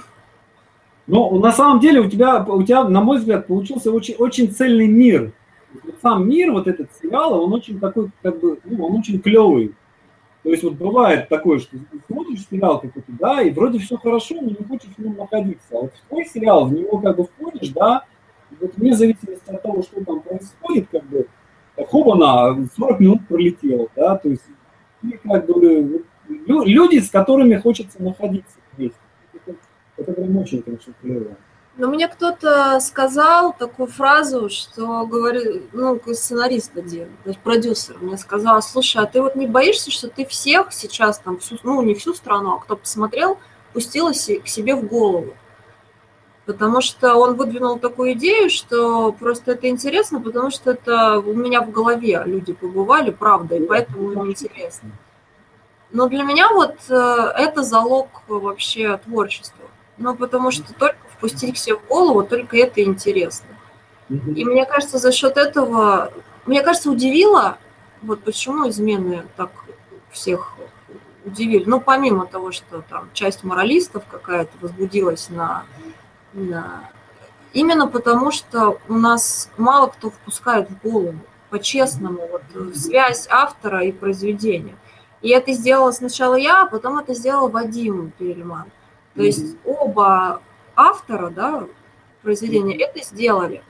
[1.07, 4.87] Ну, на самом деле у тебя, у тебя, на мой взгляд, получился очень, очень цельный
[4.87, 5.31] мир.
[6.01, 9.73] Сам мир, вот этот сериал, он очень такой, как бы, ну, он очень клевый.
[10.43, 14.35] То есть вот бывает такое, что ты смотришь сериал какой-то, да, и вроде все хорошо,
[14.35, 15.67] но не хочешь в нем находиться.
[15.71, 18.05] А вот в твой сериал, в него как бы входишь, да,
[18.51, 21.27] и вот вне зависимости от того, что там происходит, как бы,
[21.87, 24.43] хоба-на, 40 минут пролетело, да, то есть
[25.03, 28.97] и как бы люди, с которыми хочется находиться вместе.
[29.33, 29.55] Это,
[29.97, 31.35] это прям очень, конечно, клево.
[31.79, 37.07] Но мне кто-то сказал такую фразу, что говорит, ну, сценарист один,
[37.41, 41.57] продюсер мне сказал, слушай, а ты вот не боишься, что ты всех сейчас там, всю,
[41.63, 43.37] ну, не всю страну, а кто посмотрел,
[43.71, 45.33] пустила к себе в голову?
[46.45, 51.61] Потому что он выдвинул такую идею, что просто это интересно, потому что это у меня
[51.61, 54.89] в голове люди побывали, правда, и поэтому им интересно.
[55.91, 56.93] Но для меня вот э,
[57.37, 59.65] это залог вообще творчества.
[59.97, 63.47] Ну, потому что только впустить к себе в голову, только это интересно.
[64.09, 66.11] И мне кажется, за счет этого,
[66.45, 67.57] мне кажется, удивило,
[68.01, 69.51] вот почему измены так
[70.09, 70.55] всех
[71.25, 71.63] удивили.
[71.65, 75.65] Ну, помимо того, что там часть моралистов какая-то возбудилась на,
[76.33, 76.89] на...
[77.53, 81.19] Именно потому, что у нас мало кто впускает в голову,
[81.49, 84.75] по-честному, вот, связь автора и произведения.
[85.21, 88.71] И это сделала сначала я, а потом это сделал Вадим Перельман.
[89.15, 90.41] То есть оба
[90.75, 91.67] автора, да,
[92.21, 93.61] произведения, это сделали.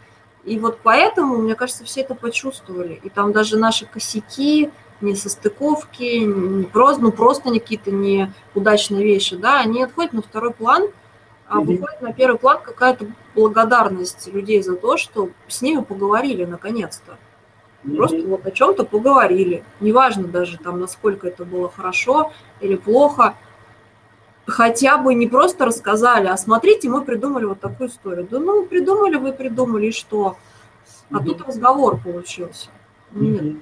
[0.43, 2.99] И вот поэтому, мне кажется, все это почувствовали.
[3.03, 4.71] И там даже наши косяки,
[5.01, 10.89] не состыковки, не просто, ну, просто какие-то неудачные вещи, да, они отходят на второй план,
[11.47, 17.17] а выходит на первый план какая-то благодарность людей за то, что с ними поговорили наконец-то.
[17.83, 19.63] Просто вот о чем-то поговорили.
[19.79, 23.35] Неважно даже там, насколько это было хорошо или плохо–
[24.49, 28.27] хотя бы не просто рассказали, а смотрите, мы придумали вот такую историю.
[28.29, 30.37] Да ну, придумали вы, придумали, и что?
[31.11, 32.69] А mm тут разговор получился.
[33.11, 33.57] Нет,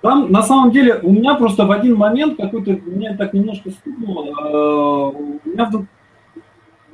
[0.00, 4.26] Там, на самом деле, у меня просто в один момент какой-то, меня так немножко стукнуло,
[4.26, 5.86] э, у меня вдруг,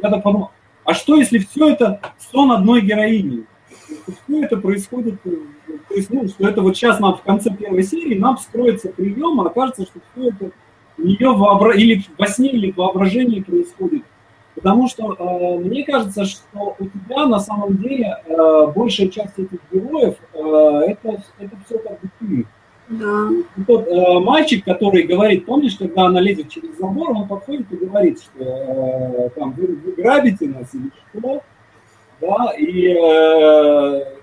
[0.03, 0.51] я так подумал,
[0.84, 3.44] а что если все это сон одной героини?
[4.24, 5.36] Все это происходит, э,
[5.88, 9.40] то есть, ну, что это вот сейчас нам в конце первой серии нам вскроется прием,
[9.40, 10.50] а окажется, что все это
[10.98, 11.76] нее вообра...
[11.76, 14.02] или во сне, или воображении происходит.
[14.54, 19.60] Потому что э, мне кажется, что у тебя на самом деле э, большая часть этих
[19.72, 20.38] героев э,
[20.88, 22.46] это, это все как бы ты.
[22.88, 23.28] Да.
[23.56, 27.76] И тот э, мальчик, который говорит, помнишь, когда она лезет через забор, он подходит и
[27.76, 31.42] говорит, что э, там вы, вы грабите нас или что,
[32.20, 34.17] да, и э,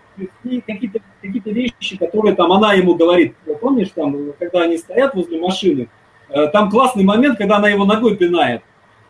[0.66, 5.90] какие-то какие вещи, которые там она ему говорит, помнишь, там, когда они стоят возле машины,
[6.30, 8.62] Э, там классный момент, когда она его ногой пинает.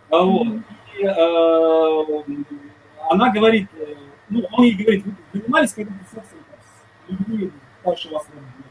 [0.10, 0.48] А вот.
[1.00, 2.34] И, э,
[3.10, 3.96] она говорит, э,
[4.30, 7.52] ну, он ей говорит, вы занимались когда-то сексом с людьми
[7.82, 8.28] старше вас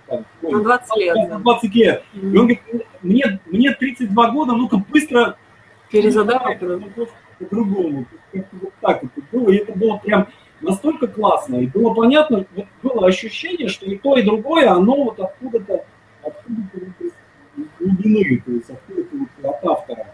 [0.07, 1.17] там, на 20 лет.
[1.29, 2.03] На 20 лет.
[2.15, 2.21] Mm-hmm.
[2.21, 2.63] И он говорит,
[3.03, 5.37] мне, мне 32 года, ну-ка быстро
[5.91, 8.07] перезадавай по-другому.
[8.33, 9.51] Вот так это было.
[9.51, 10.29] И это было прям
[10.65, 11.57] настолько классно.
[11.57, 15.85] И было понятно, вот было ощущение, что и то, и другое, оно вот откуда-то
[16.23, 16.81] откуда-то
[17.79, 18.71] глубины, то есть
[19.43, 20.07] от автора.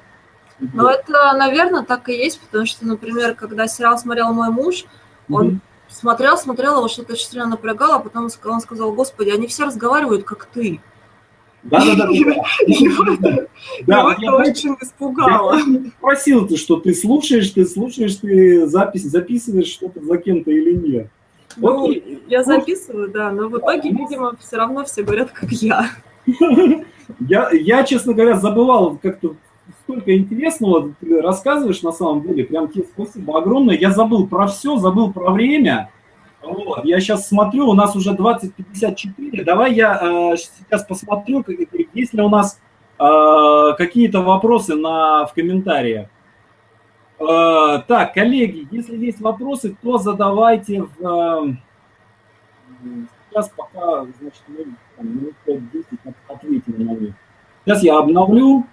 [0.58, 4.84] Ну, это, наверное, так и есть, потому что, например, когда сериал смотрел мой муж,
[5.30, 5.58] он mm-hmm.
[5.88, 10.24] смотрел, смотрел, его что-то очень сильно напрягало, а потом он сказал, господи, они все разговаривают,
[10.24, 10.80] как ты.
[11.70, 12.08] Да, да,
[13.20, 13.46] да.
[13.86, 15.58] Да, это очень испугало.
[15.98, 21.10] Спросил ты, что ты слушаешь, ты слушаешь, ты запись, записываешь что-то за кем-то или нет.
[21.56, 21.92] Ну,
[22.28, 25.90] я записываю, да, но в итоге, видимо, все равно все говорят, как я.
[27.18, 29.34] Я, я, честно говоря, забывал как-то
[29.82, 32.44] столько интересного ты рассказываешь на самом деле.
[32.44, 33.76] Прям тебе спасибо огромное.
[33.76, 35.90] Я забыл про все, забыл про время.
[36.42, 36.84] Вот.
[36.84, 39.44] Я сейчас смотрю, у нас уже 20.54.
[39.44, 41.44] Давай я э, сейчас посмотрю,
[41.92, 42.60] есть ли у нас
[42.98, 46.08] э, какие-то вопросы на, в комментариях.
[47.18, 51.06] Э, так, коллеги, если есть вопросы, то задавайте в...
[51.06, 51.54] Э,
[53.28, 54.66] сейчас пока, значит, мы
[54.96, 57.14] там, минут 5-10 ответим на них.
[57.64, 58.64] Сейчас я обновлю.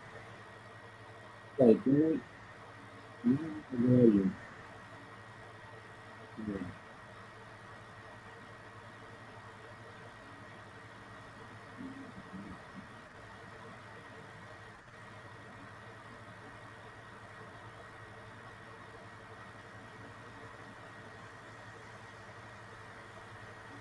[1.58, 2.20] Так, мы,
[3.24, 3.38] мы
[3.70, 4.34] поговорим.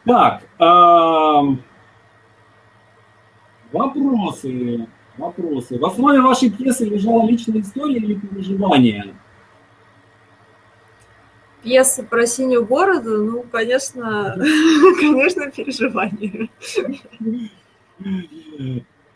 [0.06, 1.56] Так, э,
[3.72, 4.86] вопросы,
[5.18, 5.78] вопросы.
[5.80, 9.16] В основе вашей пьесы лежала личная история или переживание?
[11.64, 14.36] Пьеса про синюю бороду, ну, конечно,
[15.00, 16.50] конечно, переживание.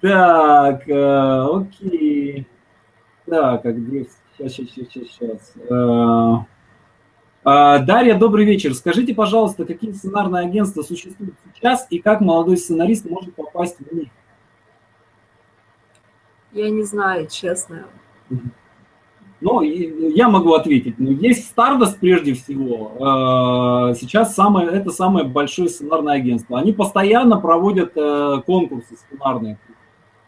[0.01, 2.47] Так, э, окей.
[3.27, 4.09] Так, а где...
[4.37, 6.47] Сейчас, сейчас, сейчас, сейчас.
[7.45, 8.75] Э, Дарья, добрый вечер.
[8.75, 14.09] Скажите, пожалуйста, какие сценарные агентства существуют сейчас и как молодой сценарист может попасть в них?
[16.53, 17.87] Я не знаю, честно.
[19.41, 20.99] Ну, я могу ответить.
[20.99, 23.91] Ну, есть Stardust прежде всего.
[23.91, 26.59] Э, сейчас самое, это самое большое сценарное агентство.
[26.59, 29.59] Они постоянно проводят э, конкурсы сценарные.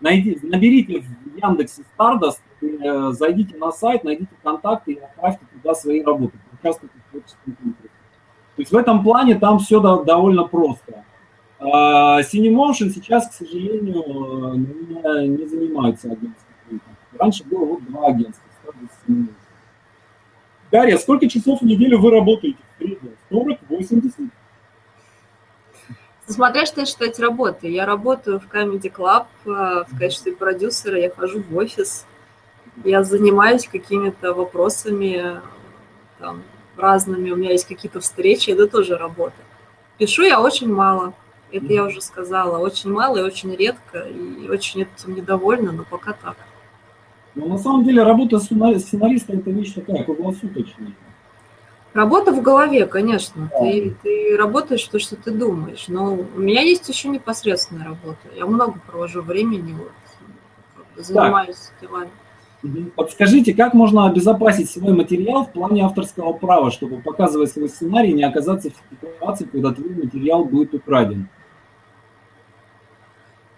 [0.01, 6.03] Найди, наберите в Яндексе Stardust, э, зайдите на сайт, найдите контакты и отправьте туда свои
[6.03, 6.39] работы.
[6.59, 7.21] Участвуйте в.
[8.55, 11.05] То есть в этом плане там все довольно просто.
[11.61, 16.81] Cinemotion сейчас, к сожалению, не, не занимается агентством.
[17.19, 18.45] Раньше было вот два агентства.
[20.71, 22.59] Дарья, сколько часов в неделю вы работаете?
[23.31, 24.15] 40, 80?
[26.27, 27.69] Смотря что считать работы.
[27.69, 32.07] Я работаю в Comedy Club э, в качестве продюсера, я хожу в офис,
[32.85, 35.41] я занимаюсь какими-то вопросами
[36.19, 36.43] там,
[36.83, 39.37] разными, у меня есть какие-то встречи, это тоже работа.
[39.99, 41.15] Пишу я очень мало,
[41.51, 46.13] это я уже сказала, очень мало и очень редко, и очень этим недовольна, но пока
[46.13, 46.37] так.
[47.35, 50.93] Но на самом деле работа сценариста это вещь такая круглосуточная.
[51.95, 53.51] Работа в голове, конечно.
[53.51, 53.61] Да.
[53.61, 55.89] Ты, ты работаешь то, что ты думаешь.
[55.89, 58.29] Но у меня есть еще непосредственная работа.
[58.35, 61.81] Я много провожу времени, вот, занимаюсь так.
[61.89, 62.11] делами.
[62.95, 68.23] Подскажите, как можно обезопасить свой материал в плане авторского права, чтобы, показывая свой сценарий, не
[68.23, 71.29] оказаться в ситуации, когда твой материал будет украден?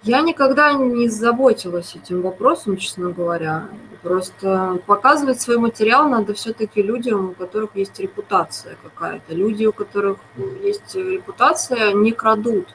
[0.02, 3.68] Я никогда не заботилась этим вопросом, честно говоря.
[4.02, 9.34] Просто показывать свой материал надо все-таки людям, у которых есть репутация какая-то.
[9.34, 10.18] Люди, у которых
[10.62, 12.68] есть репутация, не крадут.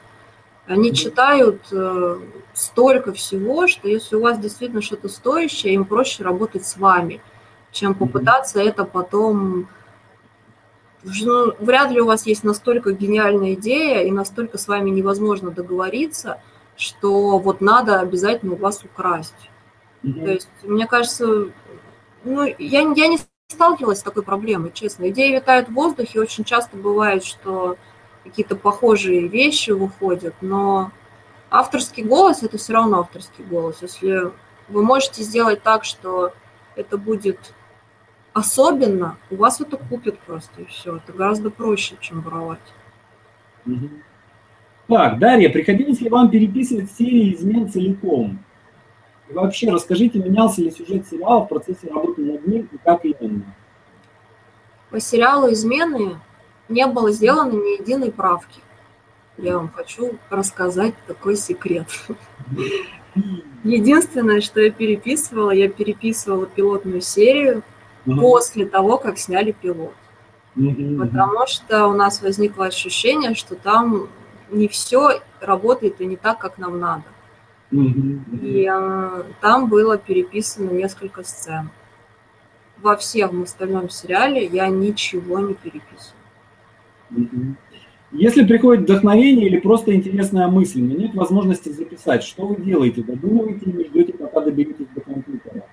[0.70, 2.18] Они читают э,
[2.52, 7.20] столько всего, что если у вас действительно что-то стоящее, им проще работать с вами,
[7.72, 9.68] чем попытаться это потом...
[11.02, 16.40] Ну, вряд ли у вас есть настолько гениальная идея и настолько с вами невозможно договориться–
[16.80, 19.50] что вот надо обязательно у вас украсть.
[20.02, 20.24] Mm-hmm.
[20.24, 21.50] То есть, мне кажется,
[22.24, 23.18] ну, я, я не
[23.48, 25.10] сталкивалась с такой проблемой, честно.
[25.10, 27.76] Идеи витают в воздухе, очень часто бывает, что
[28.30, 30.92] какие-то похожие вещи выходят, но
[31.50, 33.78] авторский голос– это все равно авторский голос.
[33.82, 34.30] Если
[34.68, 36.32] вы можете сделать так, что
[36.76, 37.52] это будет
[38.32, 40.96] особенно, у вас это купят просто, и все.
[40.96, 42.60] Это гораздо проще, чем воровать.
[44.86, 48.38] Так, Дарья, приходилось ли вам переписывать серии измен целиком?
[49.28, 53.54] И вообще, расскажите, менялся ли сюжет сериала в процессе работы над ним и как именно?
[54.90, 56.18] По сериалу «Измены»
[56.70, 58.60] не было сделано ни единой правки.
[59.36, 61.88] Я вам хочу рассказать такой секрет.
[63.64, 67.62] Единственное, что я переписывала, я переписывала пилотную серию
[68.06, 68.20] угу.
[68.20, 69.94] после того, как сняли пилот.
[70.56, 70.98] Угу.
[70.98, 74.08] Потому что у нас возникло ощущение, что там
[74.50, 77.04] не все работает и не так, как нам надо.
[77.70, 81.70] И э, там было переписано несколько сцен.
[82.78, 86.19] Во всем остальном сериале я ничего не переписываю.
[88.12, 93.02] Если приходит вдохновение или просто интересная мысль, но нет возможности записать, что вы делаете?
[93.02, 95.64] Додумываете или ждете, пока доберетесь до компьютера?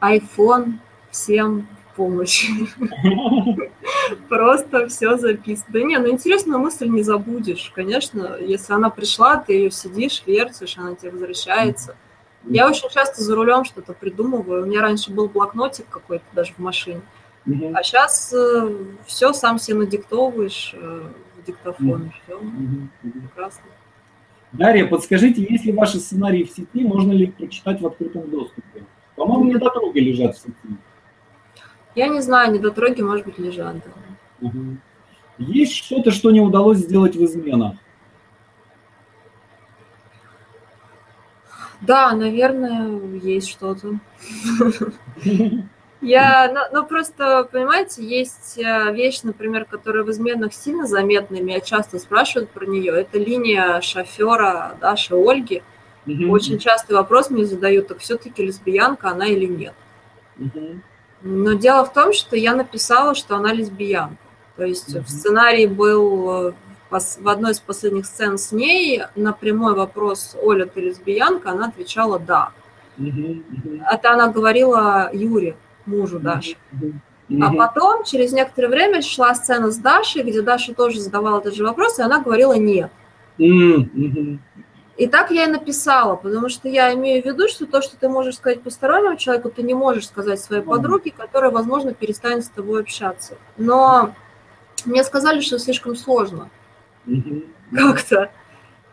[0.00, 0.74] iPhone
[1.10, 2.48] всем помощь.
[4.28, 5.66] Просто все записано.
[5.68, 7.72] Да не, ну интересную мысль не забудешь.
[7.74, 11.96] Конечно, если она пришла, ты ее сидишь, вертишь, она тебе возвращается.
[12.44, 14.62] Я очень часто за рулем что-то придумываю.
[14.62, 17.00] У меня раньше был блокнотик какой-то даже в машине.
[17.74, 18.76] А сейчас э,
[19.06, 22.12] все сам себе надиктовываешь э, в диктофон.
[22.24, 22.40] Все
[23.02, 23.62] прекрасно.
[24.52, 28.84] Дарья, подскажите, если ваши сценарии в сети, можно ли их прочитать в открытом доступе?
[29.14, 30.76] По-моему, недотроги лежат в сети.
[31.94, 33.76] Я не знаю, недотроги, может быть, лежат.
[33.76, 34.48] Да.
[34.48, 34.76] Угу.
[35.38, 37.76] Есть что-то, что не удалось сделать в изменах?
[41.80, 44.00] Да, наверное, есть что-то.
[46.02, 51.60] Я, ну, ну, просто, понимаете, есть э, вещь, например, которая в изменах сильно заметна, меня
[51.60, 52.92] часто спрашивают про нее.
[52.92, 55.62] Это линия шофера Даши Ольги.
[56.06, 56.28] Mm-hmm.
[56.28, 59.74] Очень частый вопрос мне задают, так все-таки лесбиянка она или нет.
[60.38, 60.80] Mm-hmm.
[61.22, 64.18] Но дело в том, что я написала, что она лесбиянка.
[64.56, 65.02] То есть mm-hmm.
[65.02, 66.52] в сценарии был э,
[66.90, 72.18] в одной из последних сцен с ней на прямой вопрос «Оля, ты лесбиянка?» она отвечала
[72.18, 72.50] «да».
[72.98, 73.82] Mm-hmm.
[73.90, 75.56] Это она говорила Юре,
[75.86, 76.56] мужу Даши.
[77.40, 81.64] А потом, через некоторое время, шла сцена с Дашей, где Даша тоже задавала этот же
[81.64, 82.90] вопрос, и она говорила «нет».
[84.96, 88.08] И так я и написала, потому что я имею в виду, что то, что ты
[88.08, 92.80] можешь сказать постороннему человеку, ты не можешь сказать своей подруге, которая, возможно, перестанет с тобой
[92.80, 93.36] общаться.
[93.58, 94.14] Но
[94.86, 96.48] мне сказали, что слишком сложно
[97.74, 98.30] как-то.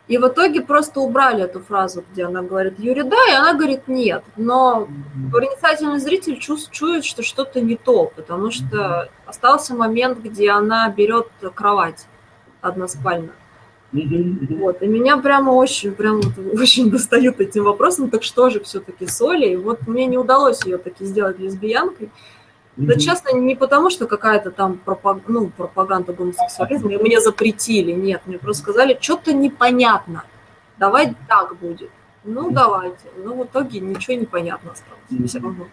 [0.06, 3.88] И в итоге просто убрали эту фразу, где она говорит Юрий да, и она говорит
[3.88, 4.22] нет.
[4.36, 4.86] Но
[5.32, 12.06] проницательный зритель чувствует, что что-то не то, потому что остался момент, где она берет кровать
[12.60, 13.32] односпально.
[13.92, 19.06] Вот, и меня прямо очень, прям вот, очень достают этим вопросом, так что же все-таки
[19.06, 19.50] Соли?
[19.50, 22.10] И вот мне не удалось ее таки сделать лесбиянкой.
[22.76, 22.86] Mm-hmm.
[22.86, 25.18] Да честно, не потому, что какая-то там пропаг...
[25.28, 30.24] ну, пропаганда гомосексуализма, и мне запретили, нет, мне просто сказали, что-то непонятно,
[30.78, 31.90] давай так будет.
[32.24, 33.06] Ну, давайте.
[33.22, 35.26] Но в итоге ничего не понятно осталось mm-hmm.
[35.26, 35.66] все равно.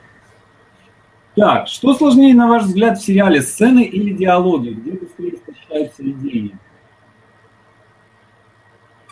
[1.35, 4.69] Так, что сложнее, на ваш взгляд, в сериале, сцены или диалоги?
[4.69, 6.57] Где быстрее истощаются идеи?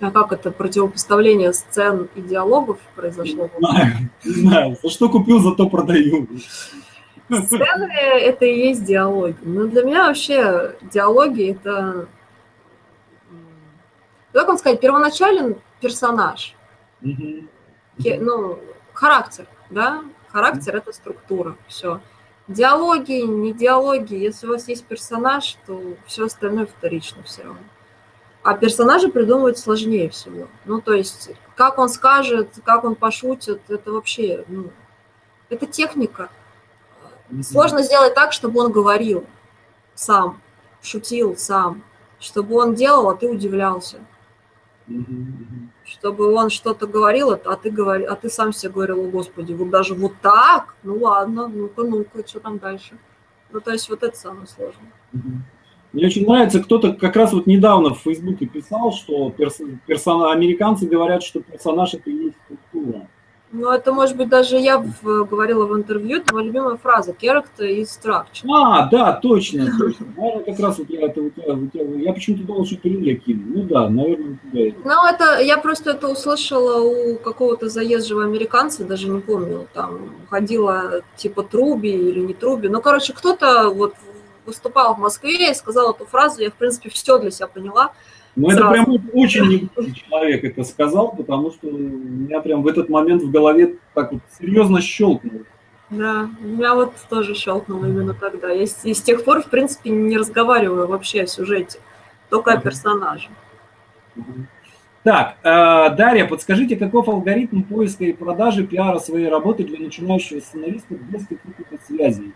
[0.01, 3.49] А как это противопоставление сцен и диалогов произошло?
[3.59, 4.77] Не знаю, не знаю.
[4.81, 6.27] За что купил, зато продаю.
[7.31, 9.37] Сцены– это и есть диалоги.
[9.41, 12.07] Но для меня вообще диалоги– это,
[14.33, 16.55] как вам сказать, первоначален персонаж.
[17.01, 18.59] Ну,
[18.93, 20.03] характер, да?
[20.29, 22.01] Характер– это структура, все.
[22.47, 24.15] Диалоги, не диалоги.
[24.15, 27.59] Если у вас есть персонаж, то все остальное вторично все равно.
[28.41, 30.47] А персонажа придумывать сложнее всего.
[30.65, 34.71] Ну, то есть, как он скажет, как он пошутит, это вообще, ну,
[35.49, 36.29] это техника.
[37.43, 39.25] Сложно сделать так, чтобы он говорил
[39.93, 40.41] сам,
[40.81, 41.83] шутил сам,
[42.19, 43.99] чтобы он делал, а ты удивлялся.
[45.85, 49.69] Чтобы он что-то говорил, а ты, говори, а ты сам себе говорил, о господи, вот
[49.69, 50.75] даже вот так?
[50.83, 52.97] Ну ладно, ну-ка, ну-ка, что там дальше?
[53.51, 54.91] Ну, то есть вот это самое сложное.
[55.91, 60.87] Мне очень нравится, кто-то как раз вот недавно в Фейсбуке писал, что перс, персона, американцы
[60.87, 63.07] говорят, что персонаж это и есть структура.
[63.51, 67.67] Ну, это, может быть, даже я в, говорила в интервью, это моя любимая фраза «character
[67.67, 68.45] и structure».
[68.53, 70.05] А, да, точно, точно.
[70.15, 73.45] Наверное, как раз вот я это вот, вот, я почему-то думал, что Илья кинул.
[73.47, 74.77] Ну да, наверное, это.
[74.85, 81.01] Ну, это, я просто это услышала у какого-то заезжего американца, даже не помню, там, ходила
[81.15, 82.67] типа Труби или не Труби.
[82.67, 83.95] Ну, короче, кто-то вот
[84.45, 87.93] выступал в Москве и сказал эту фразу, я, в принципе, все для себя поняла.
[88.35, 92.89] Ну, это прям очень неглупый человек это сказал, потому что у меня прям в этот
[92.89, 95.43] момент в голове так вот серьезно щелкнуло.
[95.89, 98.51] Да, у меня вот тоже щелкнуло именно тогда.
[98.51, 101.79] Я с, и с тех пор, в принципе, не разговариваю вообще о сюжете,
[102.29, 103.29] только о персонаже.
[105.03, 110.93] Так, э, Дарья, подскажите, каков алгоритм поиска и продажи пиара своей работы для начинающего сценариста
[110.93, 112.33] без каких-то связей?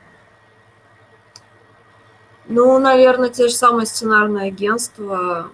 [2.48, 5.50] Ну, наверное, те же самые сценарные агентства.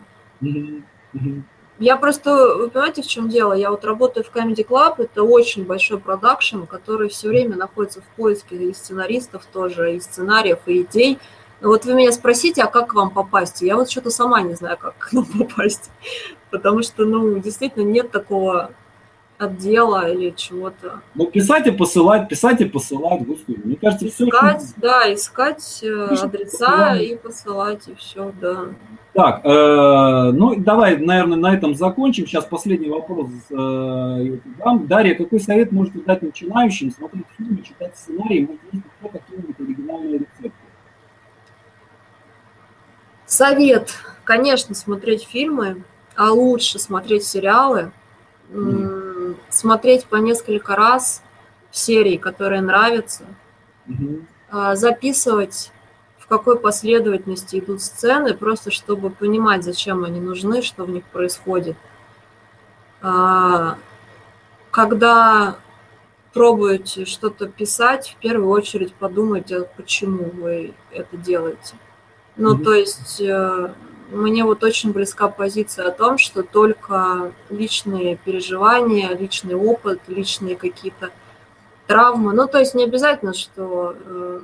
[1.80, 3.54] Я просто, вы понимаете, в чем дело?
[3.54, 8.06] Я вот работаю в Comedy Club, это очень большой продакшн, который все время находится в
[8.18, 11.20] поиске и сценаристов тоже, и сценариев, и идей.
[11.62, 13.62] Но вот вы меня спросите, а как к вам попасть?
[13.62, 15.90] Я вот что-то сама не знаю, как к нам попасть.
[16.52, 18.72] Потому что, ну, действительно нет такого
[19.40, 21.00] отдела или чего-то.
[21.16, 23.62] Ну, писать и посылать, писать и посылать, господи.
[23.64, 24.74] Мне кажется, искать, все...
[24.78, 27.02] да, искать э, адреса посылать.
[27.02, 28.66] и посылать, и все, да.
[29.14, 32.28] Так, э, ну, давай, наверное, на этом закончим.
[32.28, 34.88] Сейчас последний вопрос э, дам.
[34.88, 40.52] Дарья, какой совет можете дать начинающим смотреть фильмы, читать сценарии, может, есть какие-нибудь оригинальные рецепты?
[43.26, 43.94] Совет,
[44.26, 45.84] конечно, смотреть фильмы,
[46.18, 47.94] а лучше смотреть сериалы.
[48.52, 49.09] Mm
[49.50, 51.24] смотреть по несколько раз
[51.72, 53.26] серии, которые нравятся,
[53.88, 54.26] угу.
[54.74, 55.72] записывать
[56.18, 61.76] в какой последовательности идут сцены, просто чтобы понимать, зачем они нужны, что в них происходит.
[63.02, 63.78] А,
[64.72, 65.58] когда
[66.34, 71.76] пробуете что-то писать, в первую очередь подумайте, почему вы это делаете.
[72.36, 72.64] Ну, mm-hmm.
[72.64, 73.74] то есть э,
[74.12, 81.12] мне вот очень близка позиция о том, что только личные переживания, личный опыт, личные какие-то
[81.88, 82.34] травмы.
[82.34, 84.42] Ну, то есть не обязательно, что э,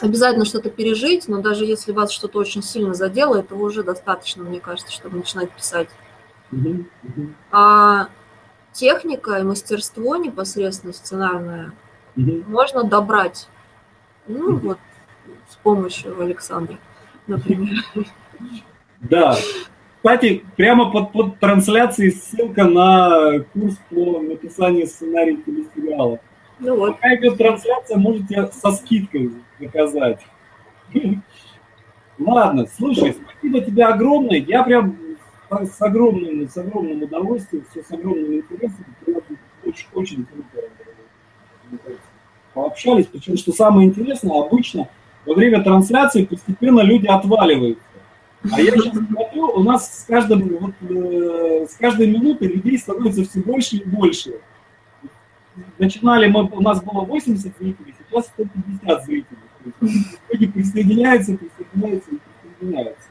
[0.00, 4.60] обязательно что-то пережить, но даже если вас что-то очень сильно задело, этого уже достаточно, мне
[4.60, 5.88] кажется, чтобы начинать писать.
[7.50, 8.08] А
[8.72, 11.72] техника и мастерство непосредственно сценарное
[12.16, 13.48] можно добрать.
[14.26, 14.78] Ну, вот
[15.50, 16.78] с помощью Александра,
[17.26, 17.84] например.
[19.00, 19.36] Да.
[19.96, 26.20] Кстати, прямо под, под трансляцией ссылка на курс по написанию сценария телесериала.
[26.60, 26.94] Ну вот.
[26.94, 30.20] Пока идет трансляция, можете со скидкой заказать.
[32.18, 34.38] Ладно, слушай, спасибо тебе огромное.
[34.38, 34.96] Я прям
[35.50, 38.84] с огромным, с огромным удовольствием, все с огромным интересом.
[39.64, 40.68] Очень, очень круто
[42.54, 43.06] пообщались.
[43.06, 44.88] Причем, что самое интересное, обычно
[45.26, 47.82] во время трансляции постепенно люди отваливаются.
[48.42, 53.24] А я сейчас смотрю, у нас с, каждым, вот, э, с каждой минутой людей становится
[53.24, 54.34] все больше и больше.
[55.78, 59.38] Начинали мы, у нас было 80 зрителей, сейчас 150 зрителей.
[60.30, 63.08] Люди присоединяются, присоединяются и присоединяются.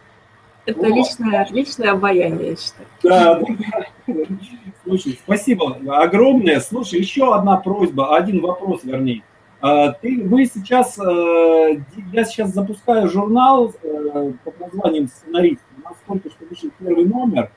[0.65, 0.95] Это вот.
[0.95, 2.87] личное, личное обаяние, я считаю.
[3.03, 4.13] Да, да.
[4.83, 6.59] Слушай, спасибо огромное.
[6.61, 9.23] Слушай, еще одна просьба, один вопрос, вернее.
[9.59, 11.81] А, ты, вы сейчас, э,
[12.13, 15.61] я сейчас запускаю журнал э, под названием «Сценарист».
[15.77, 17.51] У нас только что вышел первый номер.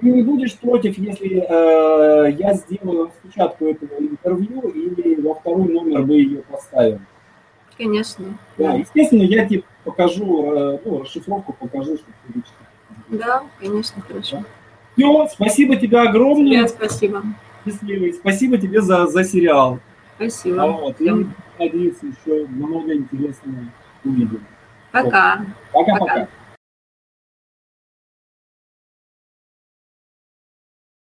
[0.00, 6.02] Ты не будешь против, если э, я сделаю распечатку этого интервью или во второй номер
[6.02, 7.06] мы ее поставим?
[7.78, 8.38] Конечно.
[8.58, 12.66] Да, естественно, я тебе покажу, ну, расшифровку покажу, чтобы ты вычитал.
[13.08, 14.42] Да, конечно, хорошо.
[14.96, 16.66] Все, спасибо тебе огромное.
[16.66, 17.22] Тебе спасибо.
[17.64, 18.14] Счастливый.
[18.14, 19.78] Спасибо тебе за, за сериал.
[20.16, 20.62] Спасибо.
[20.62, 21.26] А вот, и
[21.58, 23.56] надеюсь, еще много интересного
[24.04, 24.44] увидим.
[24.92, 25.44] Пока.
[25.72, 26.28] Пока-пока.